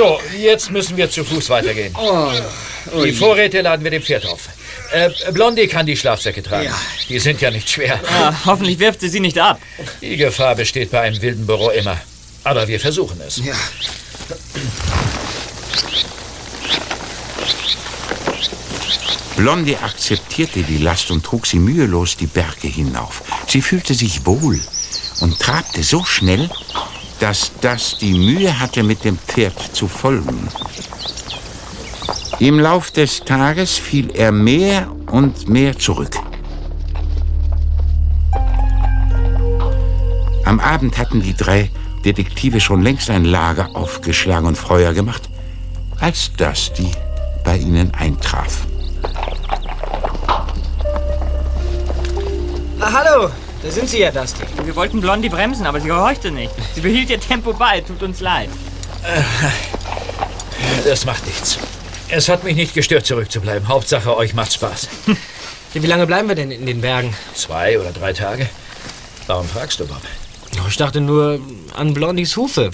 [0.00, 1.94] So, jetzt müssen wir zu Fuß weitergehen.
[1.94, 2.30] Oh,
[2.94, 3.12] oh die.
[3.12, 4.48] Vorräte laden wir dem Pferd auf.
[4.92, 6.64] Äh, Blondie kann die Schlafsäcke tragen.
[6.64, 6.80] Ja.
[7.10, 8.00] Die sind ja nicht schwer.
[8.08, 9.60] Ah, hoffentlich wirft sie sie nicht ab.
[10.00, 11.98] Die Gefahr besteht bei einem wilden Büro immer.
[12.44, 13.42] Aber wir versuchen es.
[13.44, 13.52] Ja.
[19.36, 23.22] Blondie akzeptierte die Last und trug sie mühelos die Berge hinauf.
[23.46, 24.58] Sie fühlte sich wohl
[25.20, 26.48] und trabte so schnell,
[27.20, 30.48] dass das die Mühe hatte, mit dem Pferd zu folgen.
[32.38, 36.16] Im Lauf des Tages fiel er mehr und mehr zurück.
[40.46, 41.70] Am Abend hatten die drei
[42.04, 45.28] Detektive schon längst ein Lager aufgeschlagen und Feuer gemacht,
[46.00, 46.90] als Dusty
[47.44, 48.66] bei ihnen eintraf.
[53.62, 54.42] Da sind Sie ja, Dusty.
[54.64, 56.52] Wir wollten Blondie bremsen, aber sie gehorchte nicht.
[56.74, 58.48] Sie behielt ihr Tempo bei, tut uns leid.
[60.84, 61.58] Das macht nichts.
[62.08, 63.68] Es hat mich nicht gestört, zurückzubleiben.
[63.68, 64.88] Hauptsache, euch macht Spaß.
[65.74, 67.14] Wie lange bleiben wir denn in den Bergen?
[67.34, 68.48] Zwei oder drei Tage.
[69.26, 70.00] Warum fragst du, Bob?
[70.56, 71.40] Oh, Ich dachte nur
[71.76, 72.72] an Blondies Hufe.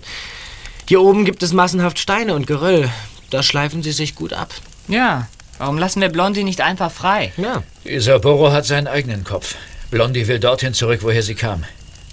[0.88, 2.88] Hier oben gibt es massenhaft Steine und Geröll.
[3.30, 4.54] Da schleifen sie sich gut ab.
[4.88, 7.32] Ja, warum lassen wir Blondie nicht einfach frei?
[7.36, 7.62] Ja.
[7.84, 9.56] Dieser Burro hat seinen eigenen Kopf.
[9.90, 11.64] Blondie will dorthin zurück, woher sie kam.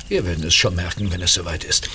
[0.08, 1.90] Wir werden es schon merken, wenn es soweit ist.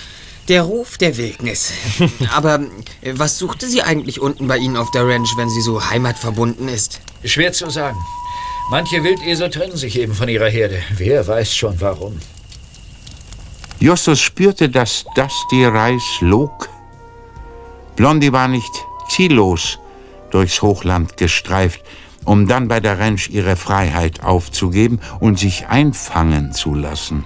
[0.48, 1.72] Der Ruf der Wildnis.
[2.34, 2.60] Aber
[3.02, 6.68] äh, was suchte sie eigentlich unten bei Ihnen auf der Ranch, wenn sie so heimatverbunden
[6.68, 7.00] ist?
[7.24, 7.98] Schwer zu sagen.
[8.70, 10.82] Manche Wildesel trennen sich eben von ihrer Herde.
[10.96, 12.18] Wer weiß schon warum.
[13.80, 16.68] Justus spürte, dass Dusty Reis log.
[17.96, 18.72] Blondie war nicht
[19.08, 19.78] ziellos
[20.30, 21.80] durchs Hochland gestreift,
[22.28, 27.24] um dann bei der Ranch ihre Freiheit aufzugeben und sich einfangen zu lassen.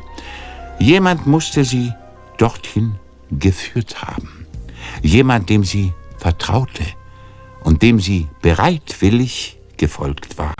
[0.78, 1.92] Jemand musste sie
[2.38, 2.94] dorthin
[3.30, 4.46] geführt haben.
[5.02, 6.84] Jemand, dem sie vertraute
[7.64, 10.54] und dem sie bereitwillig gefolgt war.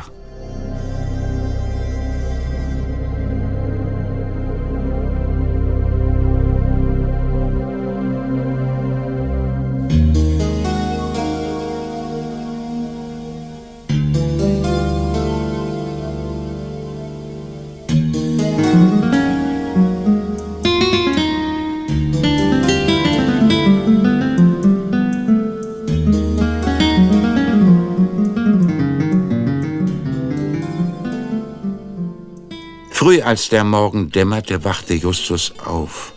[33.03, 36.13] Früh als der Morgen dämmerte, wachte Justus auf.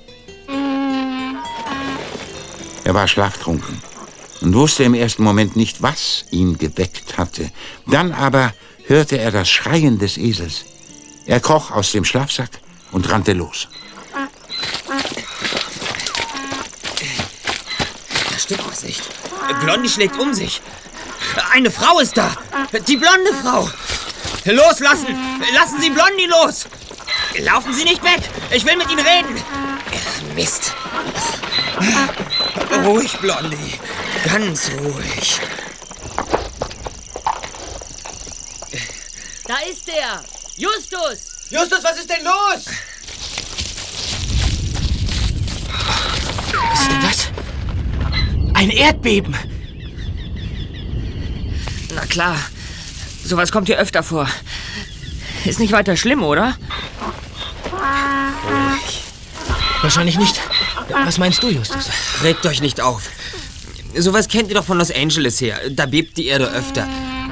[2.84, 3.82] Er war schlaftrunken
[4.42, 7.50] und wusste im ersten Moment nicht, was ihn geweckt hatte.
[7.88, 8.54] Dann aber
[8.86, 10.64] hörte er das Schreien des Esels.
[11.26, 12.52] Er kroch aus dem Schlafsack
[12.92, 13.68] und rannte los.
[18.30, 19.02] Da stimmt was nicht.
[19.60, 20.62] Blondie schlägt um sich.
[21.52, 22.38] Eine Frau ist da.
[22.88, 23.68] Die blonde Frau.
[24.46, 25.16] Loslassen!
[25.54, 26.68] Lassen Sie Blondie los!
[27.40, 28.22] Laufen Sie nicht weg!
[28.52, 29.42] Ich will mit Ihnen reden!
[30.36, 30.74] Mist.
[32.84, 33.80] Ruhig, Blondie.
[34.26, 35.40] Ganz ruhig.
[39.48, 40.24] Da ist er!
[40.58, 41.50] Justus!
[41.50, 42.66] Justus, was ist denn los?
[46.70, 47.28] Was ist denn das?
[48.54, 49.36] Ein Erdbeben!
[51.94, 52.38] Na klar,
[53.26, 54.28] sowas kommt hier öfter vor.
[55.46, 56.56] Ist nicht weiter schlimm, oder?
[59.82, 60.40] Wahrscheinlich nicht.
[61.04, 61.90] Was meinst du, Justus?
[62.24, 63.10] Regt euch nicht auf.
[63.98, 65.60] Sowas kennt ihr doch von Los Angeles her.
[65.70, 66.88] Da bebt die Erde öfter.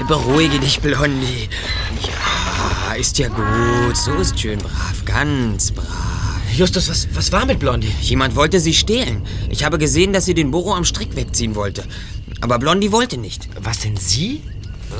[0.07, 1.49] Beruhige dich, Blondie.
[2.01, 3.97] Ja, ist ja gut.
[3.97, 5.05] So ist schön brav.
[5.05, 5.87] Ganz brav.
[6.55, 7.91] Justus, was, was war mit Blondie?
[8.01, 9.25] Jemand wollte sie stehlen.
[9.49, 11.83] Ich habe gesehen, dass sie den Burro am Strick wegziehen wollte.
[12.41, 13.49] Aber Blondie wollte nicht.
[13.59, 14.43] Was denn sie?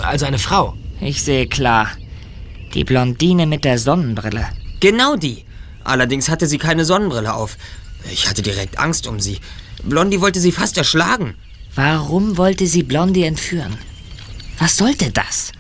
[0.02, 0.76] Also eine Frau?
[1.04, 1.90] Ich sehe klar.
[2.74, 4.48] Die Blondine mit der Sonnenbrille.
[4.80, 5.44] Genau die.
[5.84, 7.58] Allerdings hatte sie keine Sonnenbrille auf.
[8.10, 9.40] Ich hatte direkt Angst um sie.
[9.84, 11.36] Blondie wollte sie fast erschlagen.
[11.76, 13.78] Warum wollte sie Blondie entführen?
[14.60, 15.52] Was sollte das?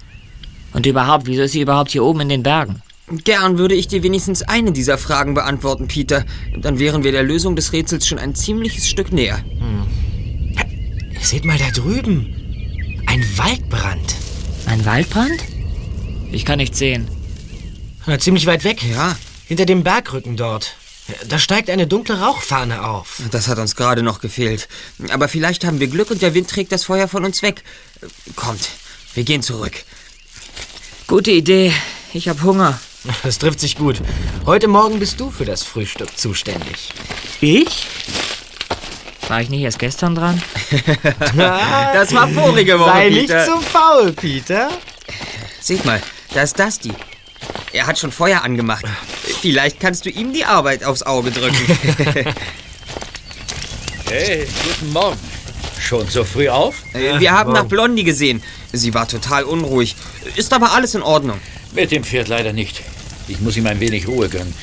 [0.72, 2.82] Und überhaupt, wieso ist sie überhaupt hier oben in den Bergen?
[3.10, 6.24] Gern würde ich dir wenigstens eine dieser Fragen beantworten, Peter.
[6.58, 9.40] Dann wären wir der Lösung des Rätsels schon ein ziemliches Stück näher.
[9.40, 9.88] Hm.
[11.22, 13.04] Seht mal da drüben.
[13.08, 14.16] Ein Waldbrand.
[14.66, 15.44] Ein Waldbrand?
[16.32, 17.08] Ich kann nicht sehen.
[18.06, 18.84] Na, ziemlich weit weg.
[18.84, 19.16] Ja.
[19.48, 20.76] Hinter dem Bergrücken dort.
[21.28, 23.22] Da steigt eine dunkle Rauchfahne auf.
[23.32, 24.68] Das hat uns gerade noch gefehlt.
[25.10, 27.64] Aber vielleicht haben wir Glück und der Wind trägt das Feuer von uns weg.
[28.36, 28.70] Kommt,
[29.14, 29.84] wir gehen zurück.
[31.08, 31.74] Gute Idee.
[32.14, 32.80] Ich hab Hunger.
[33.24, 34.02] Das trifft sich gut.
[34.46, 36.94] Heute Morgen bist du für das Frühstück zuständig.
[37.42, 37.88] Ich?
[39.34, 40.40] War ich nicht erst gestern dran?
[41.36, 43.46] Das war vorige Woche, Sei nicht Peter.
[43.48, 44.70] so faul, Peter.
[45.60, 46.00] Seht mal,
[46.36, 46.92] da ist Dusty.
[47.72, 48.86] Er hat schon Feuer angemacht.
[49.42, 51.56] Vielleicht kannst du ihm die Arbeit aufs Auge drücken.
[54.08, 55.18] Hey, guten Morgen.
[55.80, 56.76] Schon so früh auf?
[56.94, 58.44] Äh, Wir haben nach Blondie gesehen.
[58.72, 59.96] Sie war total unruhig.
[60.36, 61.40] Ist aber alles in Ordnung.
[61.74, 62.84] Mit dem Pferd leider nicht.
[63.28, 64.54] Ich muss ihm ein wenig Ruhe gönnen.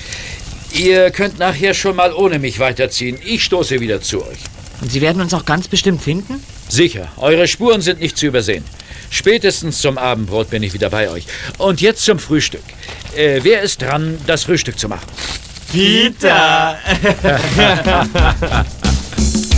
[0.70, 3.18] Ihr könnt nachher schon mal ohne mich weiterziehen.
[3.24, 4.38] Ich stoße wieder zu euch.
[4.80, 6.42] Und Sie werden uns auch ganz bestimmt finden?
[6.68, 8.64] Sicher, eure Spuren sind nicht zu übersehen.
[9.10, 11.24] Spätestens zum Abendbrot bin ich wieder bei euch.
[11.58, 12.62] Und jetzt zum Frühstück.
[13.16, 15.06] Äh, wer ist dran, das Frühstück zu machen?
[15.72, 16.78] Peter!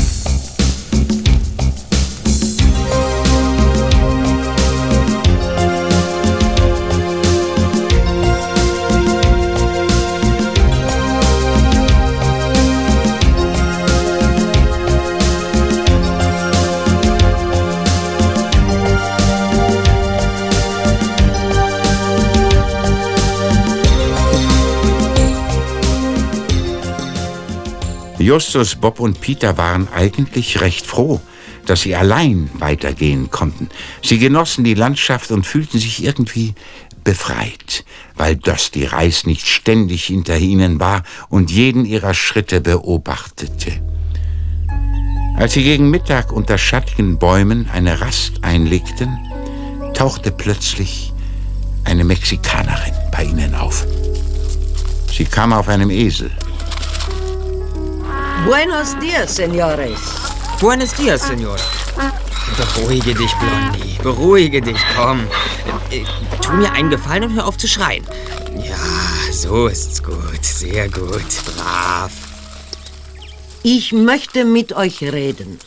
[28.23, 31.21] Justus, Bob und Peter waren eigentlich recht froh,
[31.67, 33.69] dass sie allein weitergehen konnten.
[34.03, 36.55] Sie genossen die Landschaft und fühlten sich irgendwie
[37.03, 37.85] befreit,
[38.17, 43.81] weil Dusty Reis nicht ständig hinter ihnen war und jeden ihrer Schritte beobachtete.
[45.37, 49.19] Als sie gegen Mittag unter schattigen Bäumen eine Rast einlegten,
[49.95, 51.13] tauchte plötzlich
[51.85, 53.85] eine Mexikanerin bei ihnen auf.
[55.11, 56.31] Sie kam auf einem Esel.
[58.45, 60.01] Buenos dias, señores.
[60.61, 61.59] Buenos dias, Senor.
[62.57, 63.99] Beruhige dich, Blondie.
[64.03, 65.21] Beruhige dich, komm.
[65.91, 66.05] Äh, äh,
[66.43, 68.05] tu mir einen Gefallen und hör auf zu schreien.
[68.57, 70.45] Ja, so ist's gut.
[70.45, 71.25] Sehr gut.
[71.45, 72.11] Brav.
[73.63, 75.61] Ich möchte mit euch reden.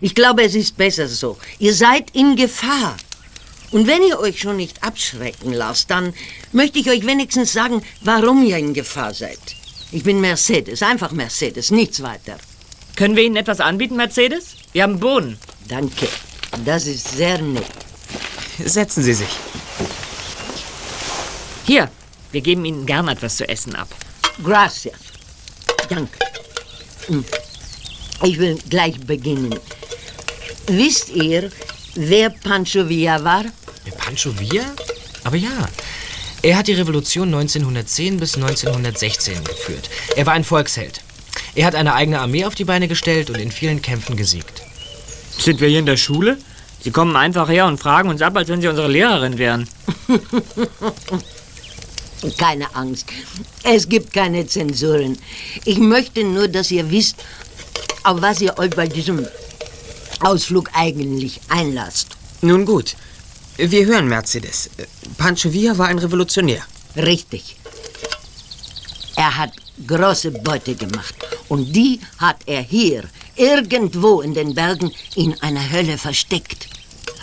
[0.00, 1.38] Ich glaube, es ist besser so.
[1.60, 2.96] Ihr seid in Gefahr.
[3.70, 6.12] Und wenn ihr euch schon nicht abschrecken lasst, dann
[6.52, 9.38] möchte ich euch wenigstens sagen, warum ihr in Gefahr seid.
[9.90, 12.36] Ich bin Mercedes, einfach Mercedes, nichts weiter.
[12.94, 14.56] Können wir Ihnen etwas anbieten, Mercedes?
[14.72, 15.38] Wir haben Bohnen.
[15.66, 16.08] Danke,
[16.64, 17.64] das ist sehr nett.
[18.62, 19.28] Setzen Sie sich.
[21.64, 21.90] Hier,
[22.32, 23.88] wir geben Ihnen gern etwas zu essen ab.
[24.42, 24.98] Gracias.
[25.88, 26.18] Danke.
[27.06, 27.24] Hm.
[28.24, 29.58] Ich will gleich beginnen.
[30.66, 31.50] Wisst ihr,
[31.94, 33.44] wer Pancho Villa war?
[33.96, 34.64] Pancho Villa?
[35.24, 35.68] Aber ja.
[36.48, 39.90] Er hat die Revolution 1910 bis 1916 geführt.
[40.16, 41.02] Er war ein Volksheld.
[41.54, 44.62] Er hat eine eigene Armee auf die Beine gestellt und in vielen Kämpfen gesiegt.
[45.38, 46.38] Sind wir hier in der Schule?
[46.80, 49.68] Sie kommen einfach her und fragen uns ab, als wenn Sie unsere Lehrerin wären.
[52.38, 53.04] Keine Angst.
[53.62, 55.18] Es gibt keine Zensuren.
[55.66, 57.16] Ich möchte nur, dass ihr wisst,
[58.04, 59.28] auf was ihr euch bei diesem
[60.20, 62.16] Ausflug eigentlich einlasst.
[62.40, 62.96] Nun gut.
[63.58, 64.70] Wir hören, Mercedes.
[65.18, 66.62] Pancho Villa war ein Revolutionär.
[66.94, 67.56] Richtig.
[69.16, 69.50] Er hat
[69.84, 71.16] große Beute gemacht.
[71.48, 73.02] Und die hat er hier,
[73.34, 76.68] irgendwo in den Bergen, in einer Hölle versteckt.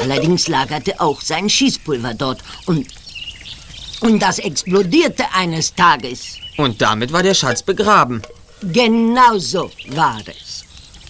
[0.01, 2.41] Allerdings lagerte auch sein Schießpulver dort.
[2.65, 2.85] Und,
[4.01, 6.35] und das explodierte eines Tages.
[6.57, 8.21] Und damit war der Schatz begraben.
[8.61, 10.65] Genau so war es.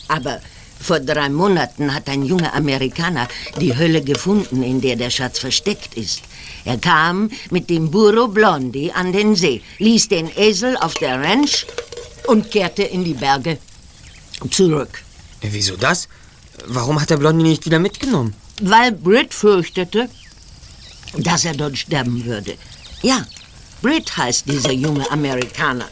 [0.08, 0.40] Aber
[0.86, 3.28] vor drei Monaten hat ein junger Amerikaner
[3.60, 6.22] die Hölle gefunden, in der der Schatz versteckt ist.
[6.64, 11.66] Er kam mit dem Burro Blondie an den See, ließ den Esel auf der Ranch
[12.28, 13.58] und kehrte in die Berge
[14.52, 15.02] zurück.
[15.42, 16.08] Wieso das?
[16.68, 18.34] Warum hat der Blondie nicht wieder mitgenommen?
[18.62, 20.10] Weil Britt fürchtete,
[21.18, 22.56] dass er dort sterben würde.
[23.02, 23.26] Ja,
[23.82, 25.90] Britt heißt dieser junge Amerikaner.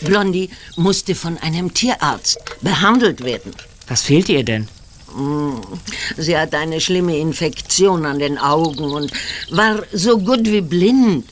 [0.00, 3.54] Blondie musste von einem Tierarzt behandelt werden.
[3.88, 4.68] Was fehlt ihr denn?
[5.14, 5.60] Mm,
[6.16, 9.12] Sie hat eine schlimme Infektion an den Augen und
[9.50, 11.24] war so gut wie blind.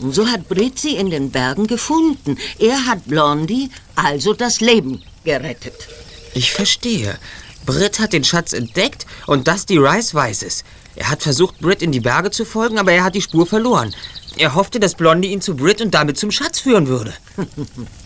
[0.00, 2.38] Und so hat Britt sie in den Bergen gefunden.
[2.58, 5.88] Er hat Blondie also das Leben gerettet.
[6.34, 7.18] Ich verstehe.
[7.64, 10.64] Britt hat den Schatz entdeckt und Dusty Rice weiß es.
[10.96, 13.94] Er hat versucht, Britt in die Berge zu folgen, aber er hat die Spur verloren.
[14.36, 17.14] Er hoffte, dass Blondie ihn zu Britt und damit zum Schatz führen würde.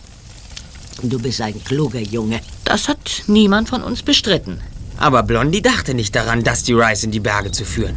[1.03, 2.41] Du bist ein kluger Junge.
[2.65, 4.61] Das hat niemand von uns bestritten.
[4.97, 7.97] Aber Blondie dachte nicht daran, Dusty Rice in die Berge zu führen.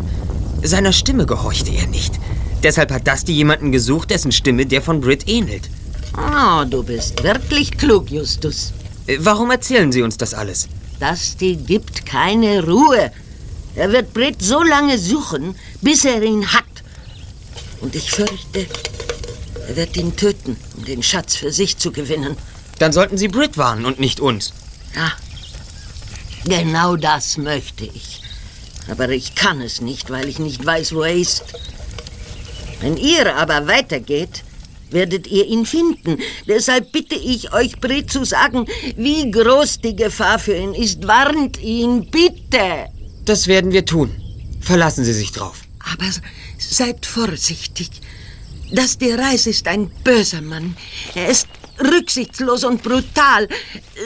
[0.61, 2.13] Seiner Stimme gehorchte er nicht.
[2.61, 5.69] Deshalb hat Dusty jemanden gesucht, dessen Stimme der von Britt ähnelt.
[6.15, 8.71] Oh, du bist wirklich klug, Justus.
[9.07, 10.67] Äh, Warum erzählen Sie uns das alles?
[10.99, 13.11] Dusty gibt keine Ruhe.
[13.75, 16.65] Er wird Britt so lange suchen, bis er ihn hat.
[17.79, 18.67] Und ich fürchte,
[19.67, 22.37] er wird ihn töten, um den Schatz für sich zu gewinnen.
[22.81, 24.53] Dann sollten Sie Britt warnen und nicht uns.
[24.95, 25.13] Ja,
[26.45, 28.21] Genau das möchte ich.
[28.89, 31.43] Aber ich kann es nicht, weil ich nicht weiß, wo er ist.
[32.79, 34.43] Wenn ihr aber weitergeht,
[34.89, 36.17] werdet ihr ihn finden.
[36.47, 38.65] Deshalb bitte ich euch, Brit, zu sagen,
[38.97, 41.07] wie groß die Gefahr für ihn ist.
[41.07, 42.87] Warnt ihn, bitte.
[43.25, 44.09] Das werden wir tun.
[44.59, 45.61] Verlassen Sie sich drauf.
[45.93, 46.09] Aber
[46.57, 47.91] seid vorsichtig.
[48.71, 50.75] Das die Reis ist ein böser Mann.
[51.13, 51.47] Er ist
[51.81, 53.47] rücksichtslos und brutal.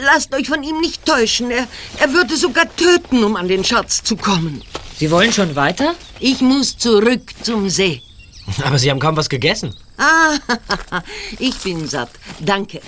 [0.03, 1.51] Lasst euch von ihm nicht täuschen.
[1.51, 1.67] Er,
[1.99, 4.61] er würde sogar töten, um an den Schatz zu kommen.
[4.97, 5.95] Sie wollen schon weiter?
[6.19, 8.01] Ich muss zurück zum See.
[8.63, 9.76] Aber Sie haben kaum was gegessen.
[9.97, 10.38] Ah,
[11.39, 12.09] ich bin satt.
[12.39, 12.82] Danke.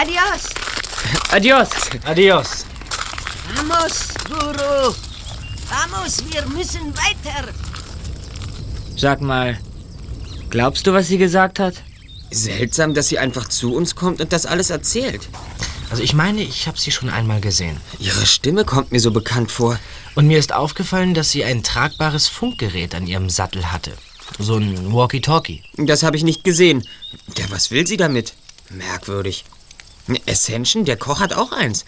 [0.00, 0.42] Adios.
[1.32, 1.68] Adios.
[2.04, 2.64] Adios.
[3.54, 4.94] Vamos, Guru.
[5.68, 7.52] Vamos, wir müssen weiter.
[8.96, 9.58] Sag mal,
[10.50, 11.74] glaubst du, was sie gesagt hat?
[12.30, 15.28] Seltsam, dass sie einfach zu uns kommt und das alles erzählt.
[15.90, 17.80] Also ich meine, ich habe sie schon einmal gesehen.
[17.98, 19.78] Ihre Stimme kommt mir so bekannt vor.
[20.14, 23.92] Und mir ist aufgefallen, dass sie ein tragbares Funkgerät an ihrem Sattel hatte.
[24.38, 25.62] So ein Walkie-Talkie.
[25.76, 26.86] Das habe ich nicht gesehen.
[27.36, 28.34] Ja, was will sie damit?
[28.68, 29.44] Merkwürdig.
[30.28, 31.84] Ascension, der Koch hat auch eins.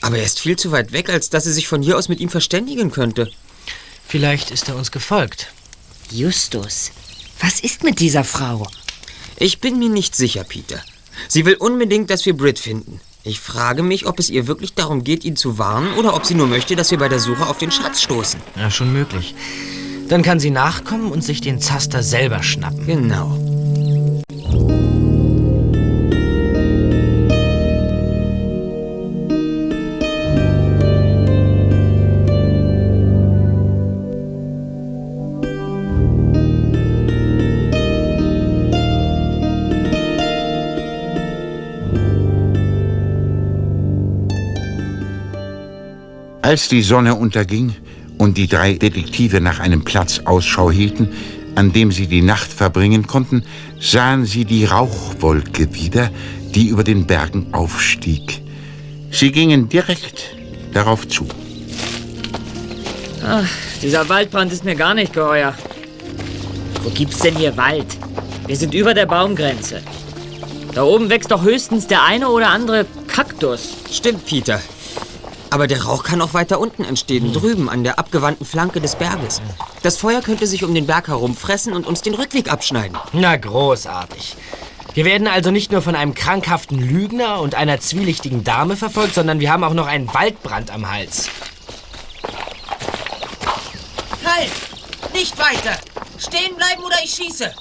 [0.00, 2.20] Aber er ist viel zu weit weg, als dass sie sich von hier aus mit
[2.20, 3.30] ihm verständigen könnte.
[4.06, 5.52] Vielleicht ist er uns gefolgt.
[6.10, 6.90] Justus,
[7.40, 8.66] was ist mit dieser Frau?
[9.36, 10.80] Ich bin mir nicht sicher, Peter.
[11.28, 13.00] Sie will unbedingt, dass wir Brit finden.
[13.22, 16.34] Ich frage mich, ob es ihr wirklich darum geht, ihn zu warnen oder ob sie
[16.34, 18.40] nur möchte, dass wir bei der Suche auf den Schatz stoßen.
[18.56, 19.34] Ja, schon möglich.
[20.08, 22.86] Dann kann sie nachkommen und sich den Zaster selber schnappen.
[22.86, 23.49] Genau.
[46.50, 47.76] Als die Sonne unterging
[48.18, 51.08] und die drei Detektive nach einem Platz Ausschau hielten,
[51.54, 53.44] an dem sie die Nacht verbringen konnten,
[53.78, 56.10] sahen sie die Rauchwolke wieder,
[56.52, 58.42] die über den Bergen aufstieg.
[59.12, 60.34] Sie gingen direkt
[60.72, 61.28] darauf zu.
[63.24, 63.48] Ach,
[63.80, 65.54] dieser Waldbrand ist mir gar nicht geheuer.
[66.82, 67.96] Wo gibt's denn hier Wald?
[68.48, 69.82] Wir sind über der Baumgrenze.
[70.74, 73.68] Da oben wächst doch höchstens der eine oder andere Kaktus.
[73.92, 74.60] Stimmt, Peter.
[75.50, 79.42] Aber der Rauch kann auch weiter unten entstehen, drüben an der abgewandten Flanke des Berges.
[79.82, 82.96] Das Feuer könnte sich um den Berg herum fressen und uns den Rückweg abschneiden.
[83.12, 84.36] Na, großartig.
[84.94, 89.40] Wir werden also nicht nur von einem krankhaften Lügner und einer zwielichtigen Dame verfolgt, sondern
[89.40, 91.28] wir haben auch noch einen Waldbrand am Hals.
[94.24, 94.50] Halt!
[95.12, 95.78] Nicht weiter!
[96.18, 97.52] Stehen bleiben oder ich schieße!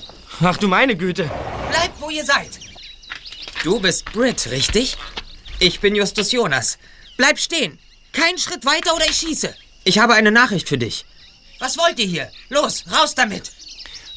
[0.44, 1.30] Ach du meine Güte.
[1.70, 2.50] Bleibt, wo ihr seid!
[3.64, 4.98] Du bist Brit, richtig?
[5.60, 6.78] Ich bin Justus Jonas.
[7.20, 7.78] Bleib stehen!
[8.13, 9.53] Kein Schritt weiter oder ich schieße!
[9.84, 11.03] Ich habe eine Nachricht für dich.
[11.59, 12.30] Was wollt ihr hier?
[12.47, 13.51] Los, raus damit!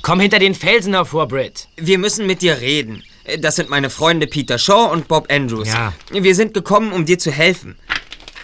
[0.03, 1.67] Komm hinter den Felsen hervor, Britt.
[1.77, 3.03] Wir müssen mit dir reden.
[3.41, 5.67] Das sind meine Freunde Peter Shaw und Bob Andrews.
[5.67, 5.93] Ja.
[6.13, 7.77] Wir sind gekommen, um dir zu helfen.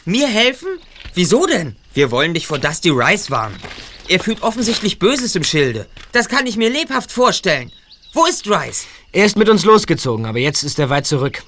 [0.04, 0.80] Mir helfen?
[1.14, 1.76] Wieso denn?
[1.94, 3.60] Wir wollen dich vor Dusty Rice warnen.
[4.08, 5.86] Er führt offensichtlich Böses im Schilde.
[6.10, 7.70] Das kann ich mir lebhaft vorstellen.
[8.12, 8.86] Wo ist Rice?
[9.12, 11.44] Er ist mit uns losgezogen, aber jetzt ist er weit zurück.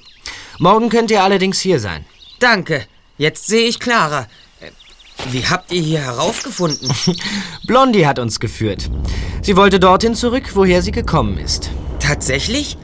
[0.60, 2.04] Morgen könnt ihr allerdings hier sein.
[2.38, 2.86] Danke.
[3.20, 4.28] Jetzt sehe ich klarer.
[4.60, 4.70] Äh,
[5.30, 6.90] Wie habt ihr hier heraufgefunden?
[7.66, 8.90] Blondie hat uns geführt.
[9.42, 11.68] Sie wollte dorthin zurück, woher sie gekommen ist.
[11.98, 12.78] Tatsächlich?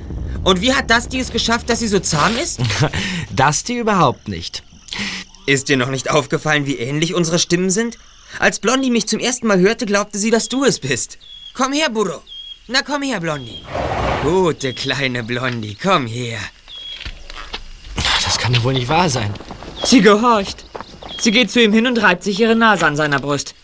[0.45, 2.61] Und wie hat Dusty es geschafft, dass sie so zahm ist?
[3.30, 4.62] Dusty überhaupt nicht.
[5.47, 7.97] Ist dir noch nicht aufgefallen, wie ähnlich unsere Stimmen sind?
[8.39, 11.16] Als Blondie mich zum ersten Mal hörte, glaubte sie, dass du es bist.
[11.55, 12.20] Komm her, Burro.
[12.68, 13.62] Na komm her, Blondie.
[14.22, 16.41] Gute kleine Blondie, komm her.
[18.22, 19.32] Das kann doch wohl nicht wahr sein.
[19.84, 20.64] Sie gehorcht.
[21.18, 23.54] Sie geht zu ihm hin und reibt sich ihre Nase an seiner Brust.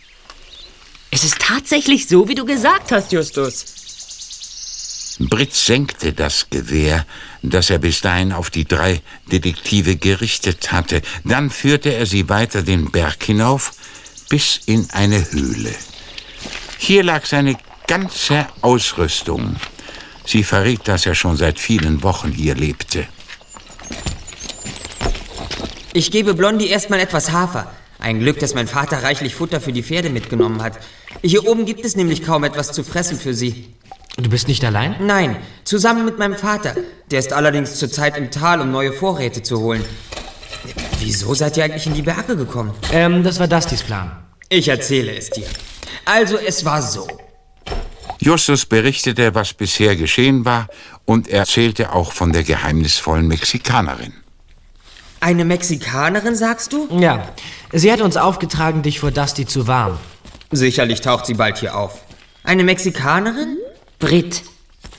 [1.11, 3.65] Es ist tatsächlich so, wie du gesagt hast, Justus.
[5.19, 7.07] Britt senkte das Gewehr,
[7.43, 11.03] das er bis dahin auf die drei Detektive gerichtet hatte.
[11.25, 13.73] Dann führte er sie weiter den Berg hinauf
[14.29, 15.75] bis in eine Höhle.
[16.79, 17.57] Hier lag seine
[17.87, 19.57] ganze Ausrüstung.
[20.25, 23.07] Sie verriet, dass er schon seit vielen Wochen hier lebte.
[25.95, 27.71] Ich gebe Blondie erstmal etwas Hafer.
[27.99, 30.79] Ein Glück, dass mein Vater reichlich Futter für die Pferde mitgenommen hat.
[31.23, 33.75] Hier oben gibt es nämlich kaum etwas zu fressen für sie.
[34.17, 34.97] Du bist nicht allein?
[35.01, 36.75] Nein, zusammen mit meinem Vater.
[37.11, 39.85] Der ist allerdings zurzeit im Tal, um neue Vorräte zu holen.
[40.99, 42.73] Wieso seid ihr eigentlich in die Berge gekommen?
[42.91, 44.11] Ähm, das war Dustys Plan.
[44.49, 45.47] Ich erzähle es dir.
[46.05, 47.07] Also, es war so.
[48.19, 50.69] Justus berichtete, was bisher geschehen war,
[51.05, 54.22] und erzählte auch von der geheimnisvollen Mexikanerin.
[55.23, 56.89] Eine Mexikanerin, sagst du?
[56.99, 57.29] Ja.
[57.71, 59.97] Sie hat uns aufgetragen, dich vor Dusty zu warnen.
[60.51, 62.01] Sicherlich taucht sie bald hier auf.
[62.43, 63.57] Eine Mexikanerin?
[64.01, 64.43] Brit,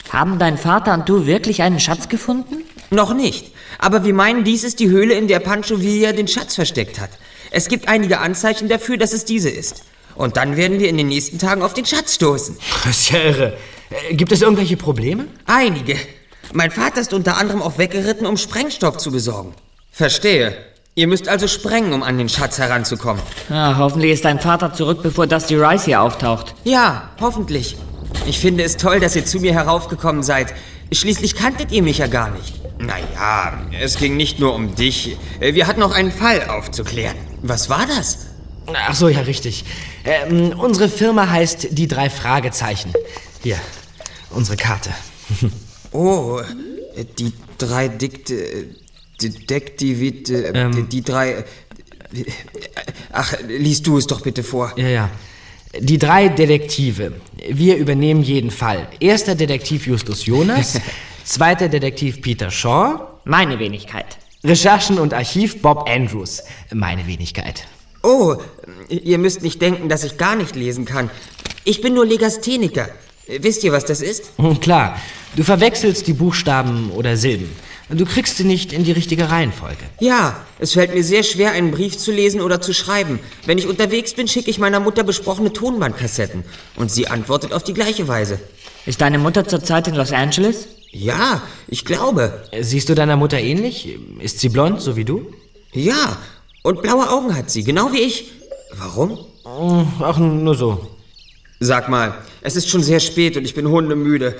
[0.08, 2.64] haben dein Vater und du wirklich einen Schatz gefunden?
[2.88, 3.52] Noch nicht.
[3.78, 7.10] Aber wir meinen, dies ist die Höhle, in der Pancho Villa den Schatz versteckt hat.
[7.50, 9.84] Es gibt einige Anzeichen dafür, dass es diese ist.
[10.14, 12.56] Und dann werden wir in den nächsten Tagen auf den Schatz stoßen.
[12.84, 13.58] Das ist ja irre.
[13.90, 15.26] Äh, Gibt es irgendwelche Probleme?
[15.44, 15.98] Einige.
[16.54, 19.52] Mein Vater ist unter anderem auch weggeritten, um Sprengstoff zu besorgen.
[19.94, 20.56] Verstehe.
[20.96, 23.22] Ihr müsst also sprengen, um an den Schatz heranzukommen.
[23.48, 26.56] Ja, hoffentlich ist dein Vater zurück, bevor Dusty Rice hier auftaucht.
[26.64, 27.76] Ja, hoffentlich.
[28.26, 30.52] Ich finde es toll, dass ihr zu mir heraufgekommen seid.
[30.90, 32.54] Schließlich kanntet ihr mich ja gar nicht.
[32.80, 35.16] Naja, es ging nicht nur um dich.
[35.38, 37.16] Wir hatten noch einen Fall aufzuklären.
[37.42, 38.26] Was war das?
[38.66, 39.64] Ach so, ja, richtig.
[40.04, 42.92] Ähm, unsere Firma heißt die drei Fragezeichen.
[43.44, 43.58] Hier,
[44.30, 44.90] unsere Karte.
[45.96, 46.40] Oh,
[47.20, 48.66] die drei Dikte...
[49.20, 50.30] Detektivit...
[50.30, 50.88] äh, Ähm.
[50.88, 51.32] Die drei...
[51.32, 51.44] äh,
[53.12, 54.72] Ach, liest du es doch bitte vor.
[54.76, 55.10] Ja, ja.
[55.78, 57.12] Die drei Detektive.
[57.48, 58.88] Wir übernehmen jeden Fall.
[59.00, 60.80] Erster Detektiv Justus Jonas,
[61.24, 64.18] zweiter Detektiv Peter Shaw, Meine Wenigkeit.
[64.44, 66.42] Recherchen und Archiv Bob Andrews.
[66.72, 67.66] Meine Wenigkeit.
[68.02, 68.36] Oh,
[68.88, 71.10] ihr müsst nicht denken, dass ich gar nicht lesen kann.
[71.64, 72.88] Ich bin nur Legastheniker.
[73.26, 74.30] Wisst ihr, was das ist?
[74.36, 75.00] Hm, Klar,
[75.36, 77.48] du verwechselst die Buchstaben oder Silben.
[77.90, 79.84] Du kriegst sie nicht in die richtige Reihenfolge.
[80.00, 83.20] Ja, es fällt mir sehr schwer, einen Brief zu lesen oder zu schreiben.
[83.44, 86.44] Wenn ich unterwegs bin, schicke ich meiner Mutter besprochene Tonbandkassetten.
[86.76, 88.38] Und sie antwortet auf die gleiche Weise.
[88.86, 90.66] Ist deine Mutter zurzeit in Los Angeles?
[90.92, 92.42] Ja, ich glaube.
[92.58, 93.98] Siehst du deiner Mutter ähnlich?
[94.18, 95.26] Ist sie blond, so wie du?
[95.72, 96.16] Ja,
[96.62, 98.30] und blaue Augen hat sie, genau wie ich.
[98.76, 99.18] Warum?
[100.00, 100.86] Ach, nur so.
[101.60, 102.14] Sag mal,
[102.44, 104.36] es ist schon sehr spät und ich bin hundemüde.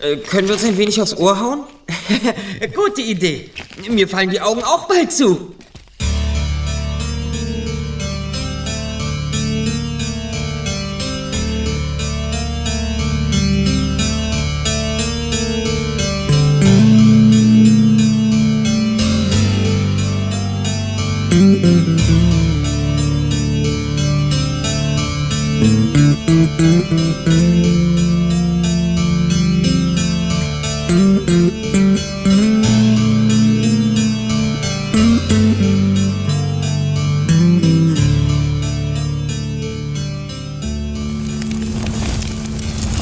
[0.00, 1.64] Äh, können wir uns ein wenig aufs Ohr hauen?
[2.74, 3.50] Gute Idee.
[3.90, 5.54] Mir fallen die Augen auch bald zu.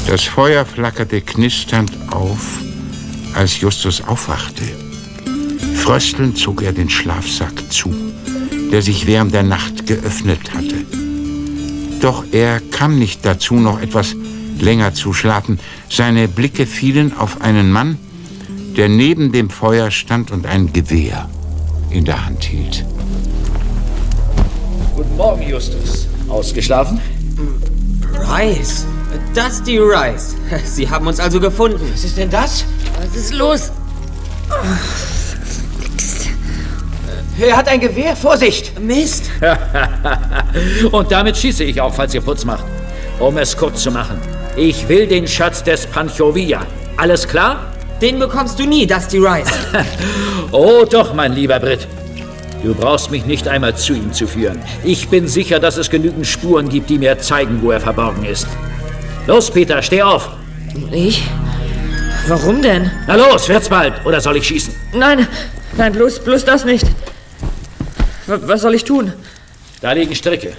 [0.07, 2.61] Das Feuer flackerte knisternd auf,
[3.35, 4.63] als Justus aufwachte.
[5.77, 7.95] Fröstelnd zog er den Schlafsack zu,
[8.71, 10.77] der sich während der Nacht geöffnet hatte.
[12.01, 14.15] Doch er kam nicht dazu, noch etwas
[14.61, 15.59] länger zu schlafen.
[15.89, 17.99] Seine Blicke fielen auf einen Mann,
[18.77, 21.29] der neben dem Feuer stand und ein Gewehr
[21.91, 22.85] in der Hand hielt.
[24.95, 26.09] Guten Morgen, Justus.
[26.29, 27.01] Ausgeschlafen?
[28.29, 28.87] Rice.
[29.35, 30.37] Dusty Rice.
[30.65, 31.81] Sie haben uns also gefunden.
[31.93, 32.65] Was ist denn das?
[33.01, 33.71] Was ist los?
[37.39, 38.15] Er hat ein Gewehr.
[38.15, 38.79] Vorsicht!
[38.81, 39.31] Mist.
[40.93, 42.65] Und damit schieße ich auch, falls ihr Putz macht.
[43.19, 44.21] Um es kurz zu machen.
[44.57, 46.63] Ich will den Schatz des Pancho Villa.
[46.97, 47.73] Alles klar?
[48.01, 49.49] Den bekommst du nie, Dusty Rice.
[50.53, 51.89] Oh doch, mein lieber Brit.
[52.63, 54.63] Du brauchst mich nicht einmal zu ihm zu führen.
[54.85, 58.47] Ich bin sicher, dass es genügend Spuren gibt, die mir zeigen, wo er verborgen ist.
[59.27, 60.29] Los, Peter, steh auf.
[60.93, 61.23] Ich?
[62.29, 62.91] Warum denn?
[63.07, 64.05] Na los, wird's bald.
[64.05, 64.75] Oder soll ich schießen?
[64.93, 65.27] Nein,
[65.77, 66.87] nein, bloß, bloß das nicht.
[68.27, 69.13] W was soll ich tun?
[69.81, 70.57] Da liegen Stricke.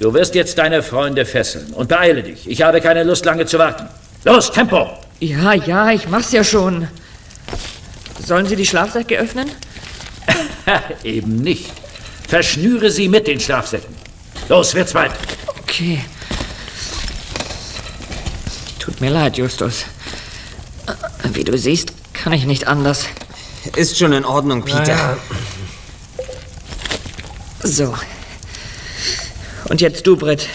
[0.00, 1.72] Du wirst jetzt deine Freunde fesseln.
[1.72, 2.48] Und beeile dich.
[2.48, 3.88] Ich habe keine Lust, lange zu warten.
[4.24, 4.90] Los, Tempo!
[5.18, 6.88] Ja, ja, ich mach's ja schon.
[8.24, 9.50] Sollen Sie die Schlafsäcke öffnen?
[11.04, 11.70] Eben nicht.
[12.28, 13.94] Verschnüre sie mit den Schlafsäcken.
[14.48, 15.12] Los, wird's bald.
[15.62, 16.00] Okay.
[18.90, 19.84] Tut mir leid, Justus.
[21.32, 23.06] Wie du siehst, kann ich nicht anders.
[23.76, 24.88] Ist schon in Ordnung, Peter.
[24.88, 25.16] Ja,
[27.62, 27.94] So.
[29.68, 30.48] Und jetzt du, Britt.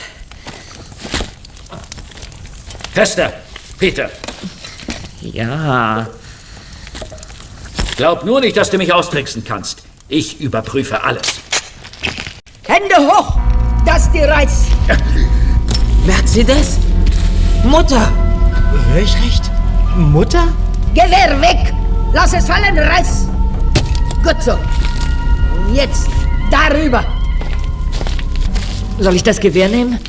[2.93, 3.31] Fester,
[3.79, 4.09] Peter.
[5.21, 6.09] Ja.
[7.95, 9.83] Glaub nur nicht, dass du mich austricksen kannst.
[10.09, 11.35] Ich überprüfe alles.
[12.63, 13.37] Hände hoch!
[13.85, 14.65] Dusty Rice!
[16.05, 16.79] Mercedes?
[17.63, 18.24] Mutter!
[18.89, 19.51] Hör ich recht?
[19.95, 20.47] Mutter?
[20.93, 21.73] Gewehr weg!
[22.13, 23.27] Lass es fallen, Rice!
[24.23, 24.51] Gut so.
[24.51, 26.07] Und jetzt
[26.49, 27.03] darüber.
[28.99, 29.99] Soll ich das Gewehr nehmen?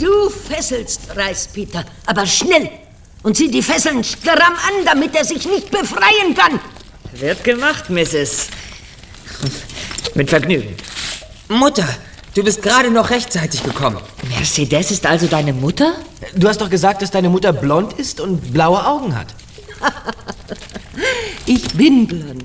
[0.00, 2.70] Du fesselst Rice, Peter, aber schnell.
[3.22, 6.58] Und zieh die Fesseln stramm an, damit er sich nicht befreien kann.
[7.12, 8.48] Wird gemacht, Mrs.
[10.14, 10.76] Mit Vergnügen.
[11.48, 11.88] Mutter,
[12.34, 14.00] du bist gerade noch rechtzeitig gekommen.
[14.28, 15.94] Mercedes ist also deine Mutter?
[16.34, 19.28] Du hast doch gesagt, dass deine Mutter blond ist und blaue Augen hat.
[21.46, 22.44] Ich bin blond.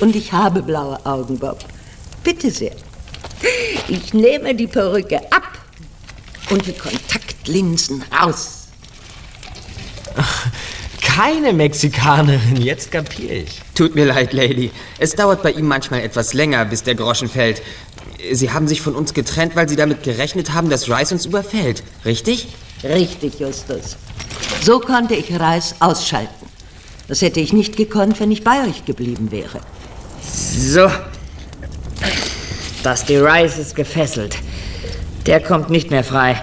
[0.00, 1.64] Und ich habe blaue Augen, Bob.
[2.22, 2.72] Bitte sehr.
[3.88, 5.58] Ich nehme die Perücke ab
[6.50, 8.68] und die Kontaktlinsen raus.
[11.00, 13.62] Keine Mexikanerin, jetzt kapier ich.
[13.74, 14.70] Tut mir leid, Lady.
[14.98, 17.62] Es dauert bei ihm manchmal etwas länger, bis der Groschen fällt.
[18.32, 21.82] Sie haben sich von uns getrennt, weil Sie damit gerechnet haben, dass Rice uns überfällt.
[22.04, 22.48] Richtig?
[22.82, 23.96] Richtig, Justus.
[24.62, 26.46] So konnte ich Reis ausschalten.
[27.08, 29.60] Das hätte ich nicht gekonnt, wenn ich bei euch geblieben wäre.
[30.22, 30.90] So.
[32.82, 34.36] Dusty Rice ist gefesselt.
[35.26, 36.42] Der kommt nicht mehr frei.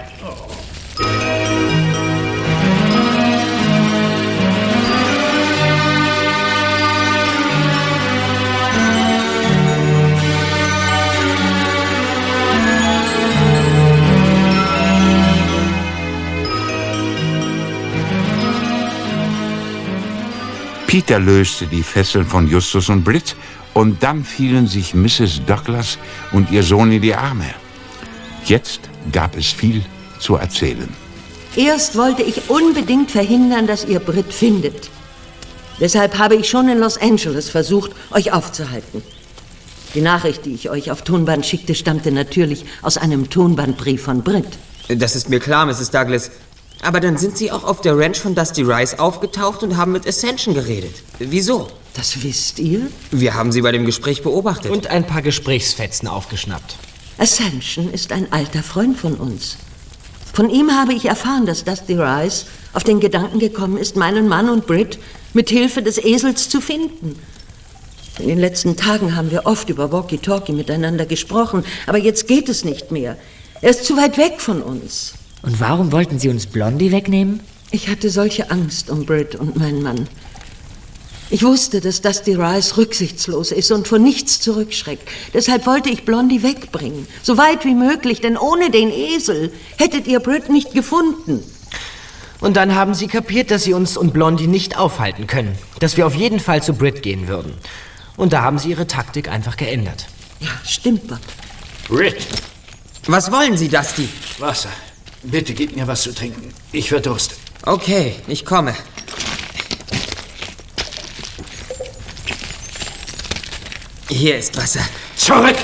[20.94, 23.34] Peter löste die Fesseln von Justus und Britt
[23.72, 25.40] und dann fielen sich Mrs.
[25.44, 25.98] Douglas
[26.30, 27.52] und ihr Sohn in die Arme.
[28.44, 28.78] Jetzt
[29.10, 29.82] gab es viel
[30.20, 30.88] zu erzählen.
[31.56, 34.88] Erst wollte ich unbedingt verhindern, dass ihr Brit findet.
[35.80, 39.02] Deshalb habe ich schon in Los Angeles versucht, euch aufzuhalten.
[39.94, 44.46] Die Nachricht, die ich euch auf Tonband schickte, stammte natürlich aus einem Tonbandbrief von Brit.
[44.86, 45.90] Das ist mir klar, Mrs.
[45.90, 46.30] Douglas.
[46.82, 50.06] Aber dann sind Sie auch auf der Ranch von Dusty Rice aufgetaucht und haben mit
[50.06, 50.94] Ascension geredet.
[51.18, 51.68] Wieso?
[51.94, 52.88] Das wisst ihr?
[53.10, 54.70] Wir haben Sie bei dem Gespräch beobachtet.
[54.70, 56.76] Und ein paar Gesprächsfetzen aufgeschnappt.
[57.18, 59.56] Ascension ist ein alter Freund von uns.
[60.32, 64.48] Von ihm habe ich erfahren, dass Dusty Rice auf den Gedanken gekommen ist, meinen Mann
[64.48, 64.98] und Britt
[65.32, 67.16] mit Hilfe des Esels zu finden.
[68.18, 72.64] In den letzten Tagen haben wir oft über Walkie-Talkie miteinander gesprochen, aber jetzt geht es
[72.64, 73.16] nicht mehr.
[73.60, 75.14] Er ist zu weit weg von uns.
[75.44, 77.40] Und warum wollten Sie uns Blondie wegnehmen?
[77.70, 80.08] Ich hatte solche Angst um Britt und meinen Mann.
[81.28, 85.08] Ich wusste, dass Dusty Rice rücksichtslos ist und vor nichts zurückschreckt.
[85.34, 87.06] Deshalb wollte ich Blondie wegbringen.
[87.22, 91.42] So weit wie möglich, denn ohne den Esel hättet ihr Britt nicht gefunden.
[92.40, 95.56] Und dann haben sie kapiert, dass sie uns und Blondie nicht aufhalten können.
[95.80, 97.52] Dass wir auf jeden Fall zu Brit gehen würden.
[98.16, 100.06] Und da haben sie ihre Taktik einfach geändert.
[100.40, 101.20] Ja, stimmt, Bob.
[101.88, 102.26] Brit,
[103.06, 104.08] Was wollen Sie, Dusty?
[104.38, 104.70] Wasser.
[105.24, 106.52] Bitte gib mir was zu trinken.
[106.72, 107.34] Ich verdurste.
[107.64, 108.74] Okay, ich komme.
[114.08, 114.80] Hier ist Wasser.
[115.16, 115.56] Zurück!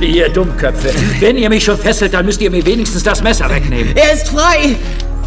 [0.02, 0.92] ihr Dummköpfe.
[1.18, 3.96] Wenn ihr mich schon fesselt, dann müsst ihr mir wenigstens das Messer wegnehmen.
[3.96, 4.76] Er ist frei!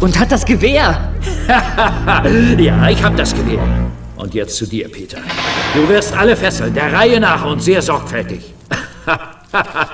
[0.00, 1.12] Und hat das Gewehr.
[2.58, 3.90] ja, ich hab das Gewehr.
[4.14, 5.18] Und jetzt zu dir, Peter.
[5.74, 8.54] Du wirst alle fesseln, der Reihe nach und sehr sorgfältig.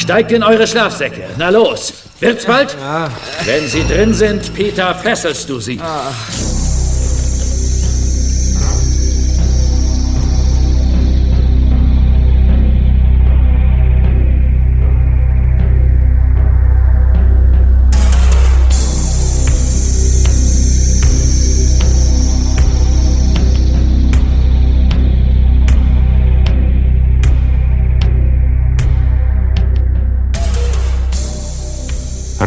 [0.00, 1.24] Steigt in eure Schlafsäcke.
[1.36, 1.92] Na los.
[2.20, 2.74] Wird's bald?
[3.44, 5.78] Wenn sie drin sind, Peter, fesselst du sie.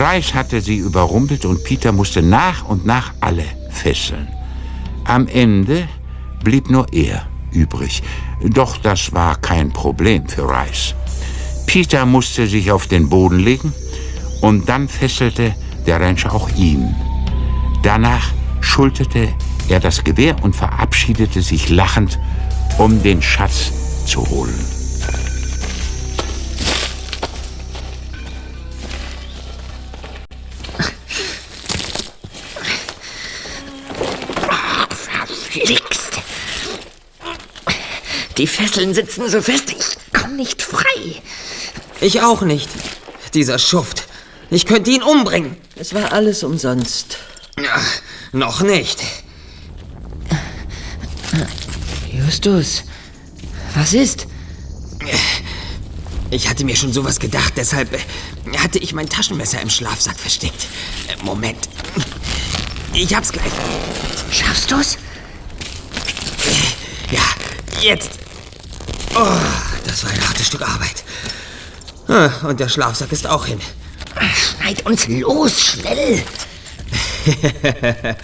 [0.03, 4.27] Reis hatte sie überrumpelt und Peter musste nach und nach alle fesseln.
[5.05, 5.87] Am Ende
[6.43, 8.03] blieb nur er übrig.
[8.41, 10.93] Doch das war kein Problem für Rice.
[11.67, 13.71] Peter musste sich auf den Boden legen
[14.41, 16.93] und dann fesselte der Rancher auch ihn.
[17.81, 18.29] Danach
[18.59, 19.29] schulterte
[19.69, 22.19] er das Gewehr und verabschiedete sich lachend,
[22.77, 23.71] um den Schatz
[24.05, 24.82] zu holen.
[38.37, 41.21] Die Fesseln sitzen so fest, ich komm nicht frei.
[42.01, 42.69] Ich auch nicht.
[43.33, 44.07] Dieser Schuft.
[44.49, 45.57] Ich könnte ihn umbringen.
[45.75, 47.17] Es war alles umsonst.
[47.57, 47.79] Ja,
[48.31, 48.99] noch nicht.
[52.11, 52.83] Justus,
[53.75, 54.27] was ist?
[56.31, 60.67] Ich hatte mir schon sowas gedacht, deshalb äh, hatte ich mein Taschenmesser im Schlafsack versteckt.
[61.07, 61.69] Äh, Moment.
[62.93, 63.51] Ich hab's gleich.
[64.31, 64.97] Schaffst du's?
[67.11, 67.21] Ja,
[67.81, 68.22] jetzt.
[69.15, 69.37] Oh,
[69.85, 71.03] das war ein hartes Stück Arbeit.
[72.07, 73.59] Ah, Und der Schlafsack ist auch hin.
[74.35, 76.23] Schneid uns los, schnell.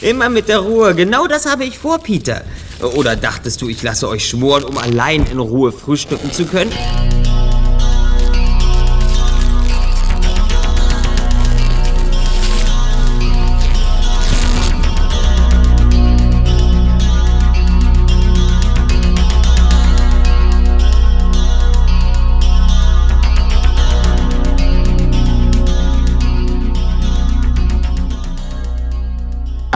[0.00, 0.94] Immer mit der Ruhe.
[0.94, 2.44] Genau das habe ich vor, Peter.
[2.80, 6.72] Oder dachtest du, ich lasse euch schmoren, um allein in Ruhe frühstücken zu können?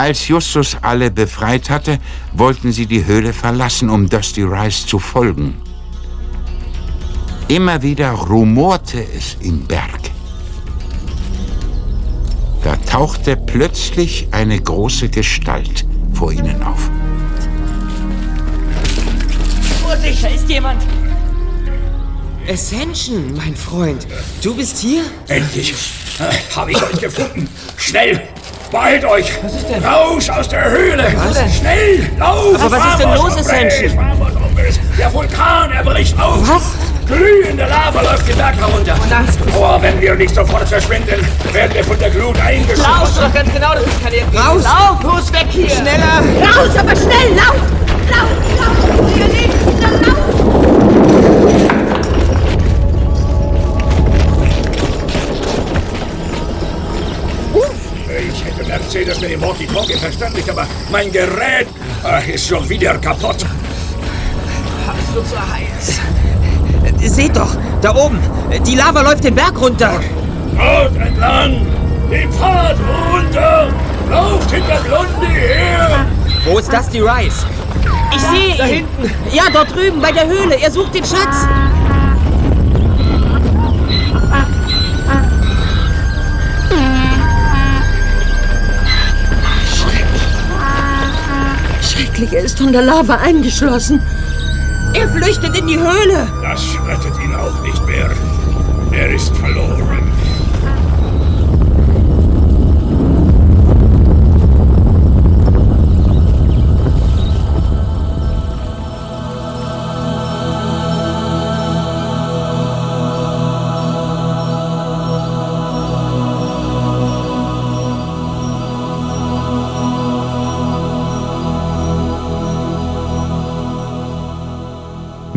[0.08, 1.98] Als Justus alle befreit hatte,
[2.32, 5.60] wollten sie die Höhle verlassen, um Dusty Rice zu folgen.
[7.48, 10.00] Immer wieder rumorte es im Berg.
[12.64, 15.84] Da tauchte plötzlich eine große Gestalt
[16.14, 16.90] vor ihnen auf.
[19.82, 20.82] Vorsicht, da ist jemand.
[22.48, 24.06] Ascension, mein Freund.
[24.42, 25.02] Du bist hier?
[25.28, 25.74] Endlich
[26.56, 27.46] habe ich euch gefunden.
[27.76, 28.26] Schnell,
[28.70, 29.32] beeilt euch.
[29.42, 29.84] Was ist denn?
[29.84, 31.04] Raus aus der Höhle.
[31.16, 31.52] Was denn?
[31.52, 32.60] Schnell, lauf.
[32.60, 33.98] Aber was ist denn los, Ascension?
[34.98, 36.48] Der Vulkan, er bricht auf.
[36.48, 36.72] Was?
[37.06, 38.94] Glühende Lava läuft den Berg herunter.
[39.58, 43.22] Oh, wenn wir nicht sofort verschwinden, werden wir von der Glut Lauf eingeschlossen.
[43.22, 44.16] doch ganz genau, das ist keine.
[44.38, 44.64] Raus!
[44.64, 45.70] Lauf, los, weg hier!
[45.70, 46.22] Schneller!
[46.42, 47.56] Raus, aber schnell, laut!
[48.10, 49.37] Laut, laut!
[58.88, 61.66] Ich hätte Mercedes mit dem Walkie-Talkie verständigt, aber mein Gerät
[62.04, 63.36] äh, ist schon wieder kaputt.
[64.98, 66.00] Es wird so heiß.
[67.14, 68.18] Seht doch, da oben.
[68.66, 70.00] Die Lava läuft den Berg runter.
[70.56, 71.66] Dort entlang,
[72.10, 72.76] den Pfad
[73.12, 73.68] runter.
[74.10, 76.06] Lauft hinter Blondie her.
[76.46, 77.44] Wo ist Dusty Rice?
[78.14, 78.86] Ich sehe Da ihn.
[79.00, 79.12] hinten.
[79.34, 80.58] Ja, dort drüben bei der Höhle.
[80.62, 81.46] Er sucht den Schatz.
[92.18, 94.00] Schrecklich, er ist von der Lava eingeschlossen.
[94.92, 96.26] Er flüchtet in die Höhle.
[96.42, 98.10] Das rettet ihn auch nicht mehr.
[98.90, 99.97] Er ist verloren.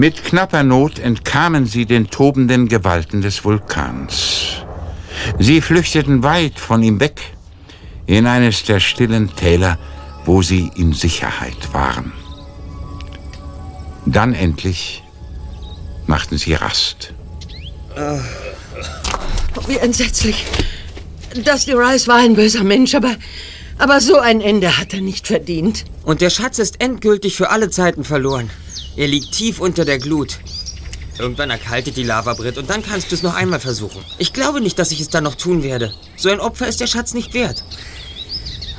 [0.02, 4.56] Mit knapper Not entkamen sie den tobenden Gewalten des Vulkans.
[5.38, 7.22] Sie flüchteten weit von ihm weg
[8.08, 9.78] in eines der stillen Täler,
[10.26, 12.14] wo sie in Sicherheit waren.
[14.08, 15.04] Dann endlich
[16.08, 17.14] machten sie Rast.
[19.68, 20.48] Wie entsetzlich.
[21.36, 23.16] Dusty Rice war ein böser Mensch, aber,
[23.78, 25.86] aber so ein Ende hat er nicht verdient.
[26.02, 28.50] Und der Schatz ist endgültig für alle Zeiten verloren.
[28.96, 30.40] Er liegt tief unter der Glut.
[31.18, 34.04] Irgendwann erkaltet die Lava, Brit, und dann kannst du es noch einmal versuchen.
[34.18, 35.94] Ich glaube nicht, dass ich es dann noch tun werde.
[36.18, 37.64] So ein Opfer ist der Schatz nicht wert.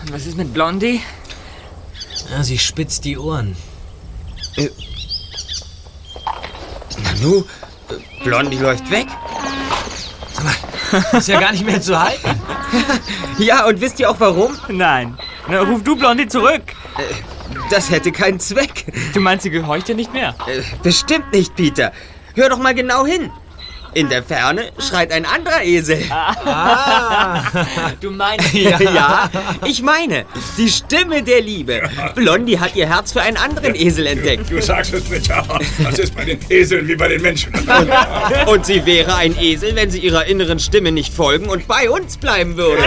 [0.03, 1.01] Und was ist mit Blondie?
[2.31, 3.57] Ja, sie spitzt die Ohren.
[7.03, 7.45] Nanu,
[8.25, 9.07] Blondie läuft weg.
[11.13, 12.41] Ist ja gar nicht mehr zu halten.
[13.39, 14.57] Ja, und wisst ihr auch warum?
[14.69, 15.19] Nein.
[15.49, 16.63] Na, ruf du Blondie zurück.
[17.71, 18.85] Das hätte keinen Zweck.
[19.15, 20.35] Du meinst, sie gehorcht dir nicht mehr?
[20.47, 21.93] Äh, bestimmt nicht, Peter.
[22.35, 23.31] Hör doch mal genau hin.
[23.95, 26.03] In der Ferne schreit ein anderer Esel.
[26.11, 27.43] Ah.
[28.01, 28.49] Du meinst.
[28.81, 29.29] Ja.
[29.67, 30.25] ich meine,
[30.57, 31.83] die Stimme der Liebe.
[32.15, 34.51] Blondie hat ihr Herz für einen anderen Esel entdeckt.
[34.51, 35.47] Du sagst es, Richard.
[35.85, 37.53] Das ist bei den Eseln wie bei den Menschen.
[38.47, 42.17] Und sie wäre ein Esel, wenn sie ihrer inneren Stimme nicht folgen und bei uns
[42.17, 42.83] bleiben würde.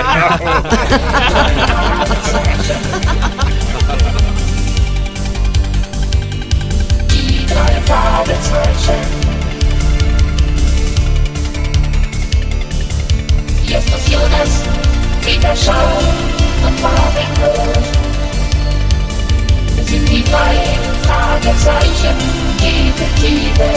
[2.55, 3.35] Die
[8.26, 9.02] Fragezeichen.
[13.68, 14.64] Justus Jonas,
[15.22, 15.74] Peter Schau
[16.66, 17.86] und Marvin Roth.
[19.88, 20.56] Sind die drei
[21.04, 22.18] Fragezeichen
[22.60, 23.70] Detektive.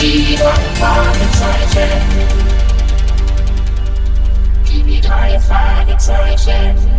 [0.00, 1.90] Die drei Fragezeichen.
[4.68, 6.93] Die drei Fragezeichen.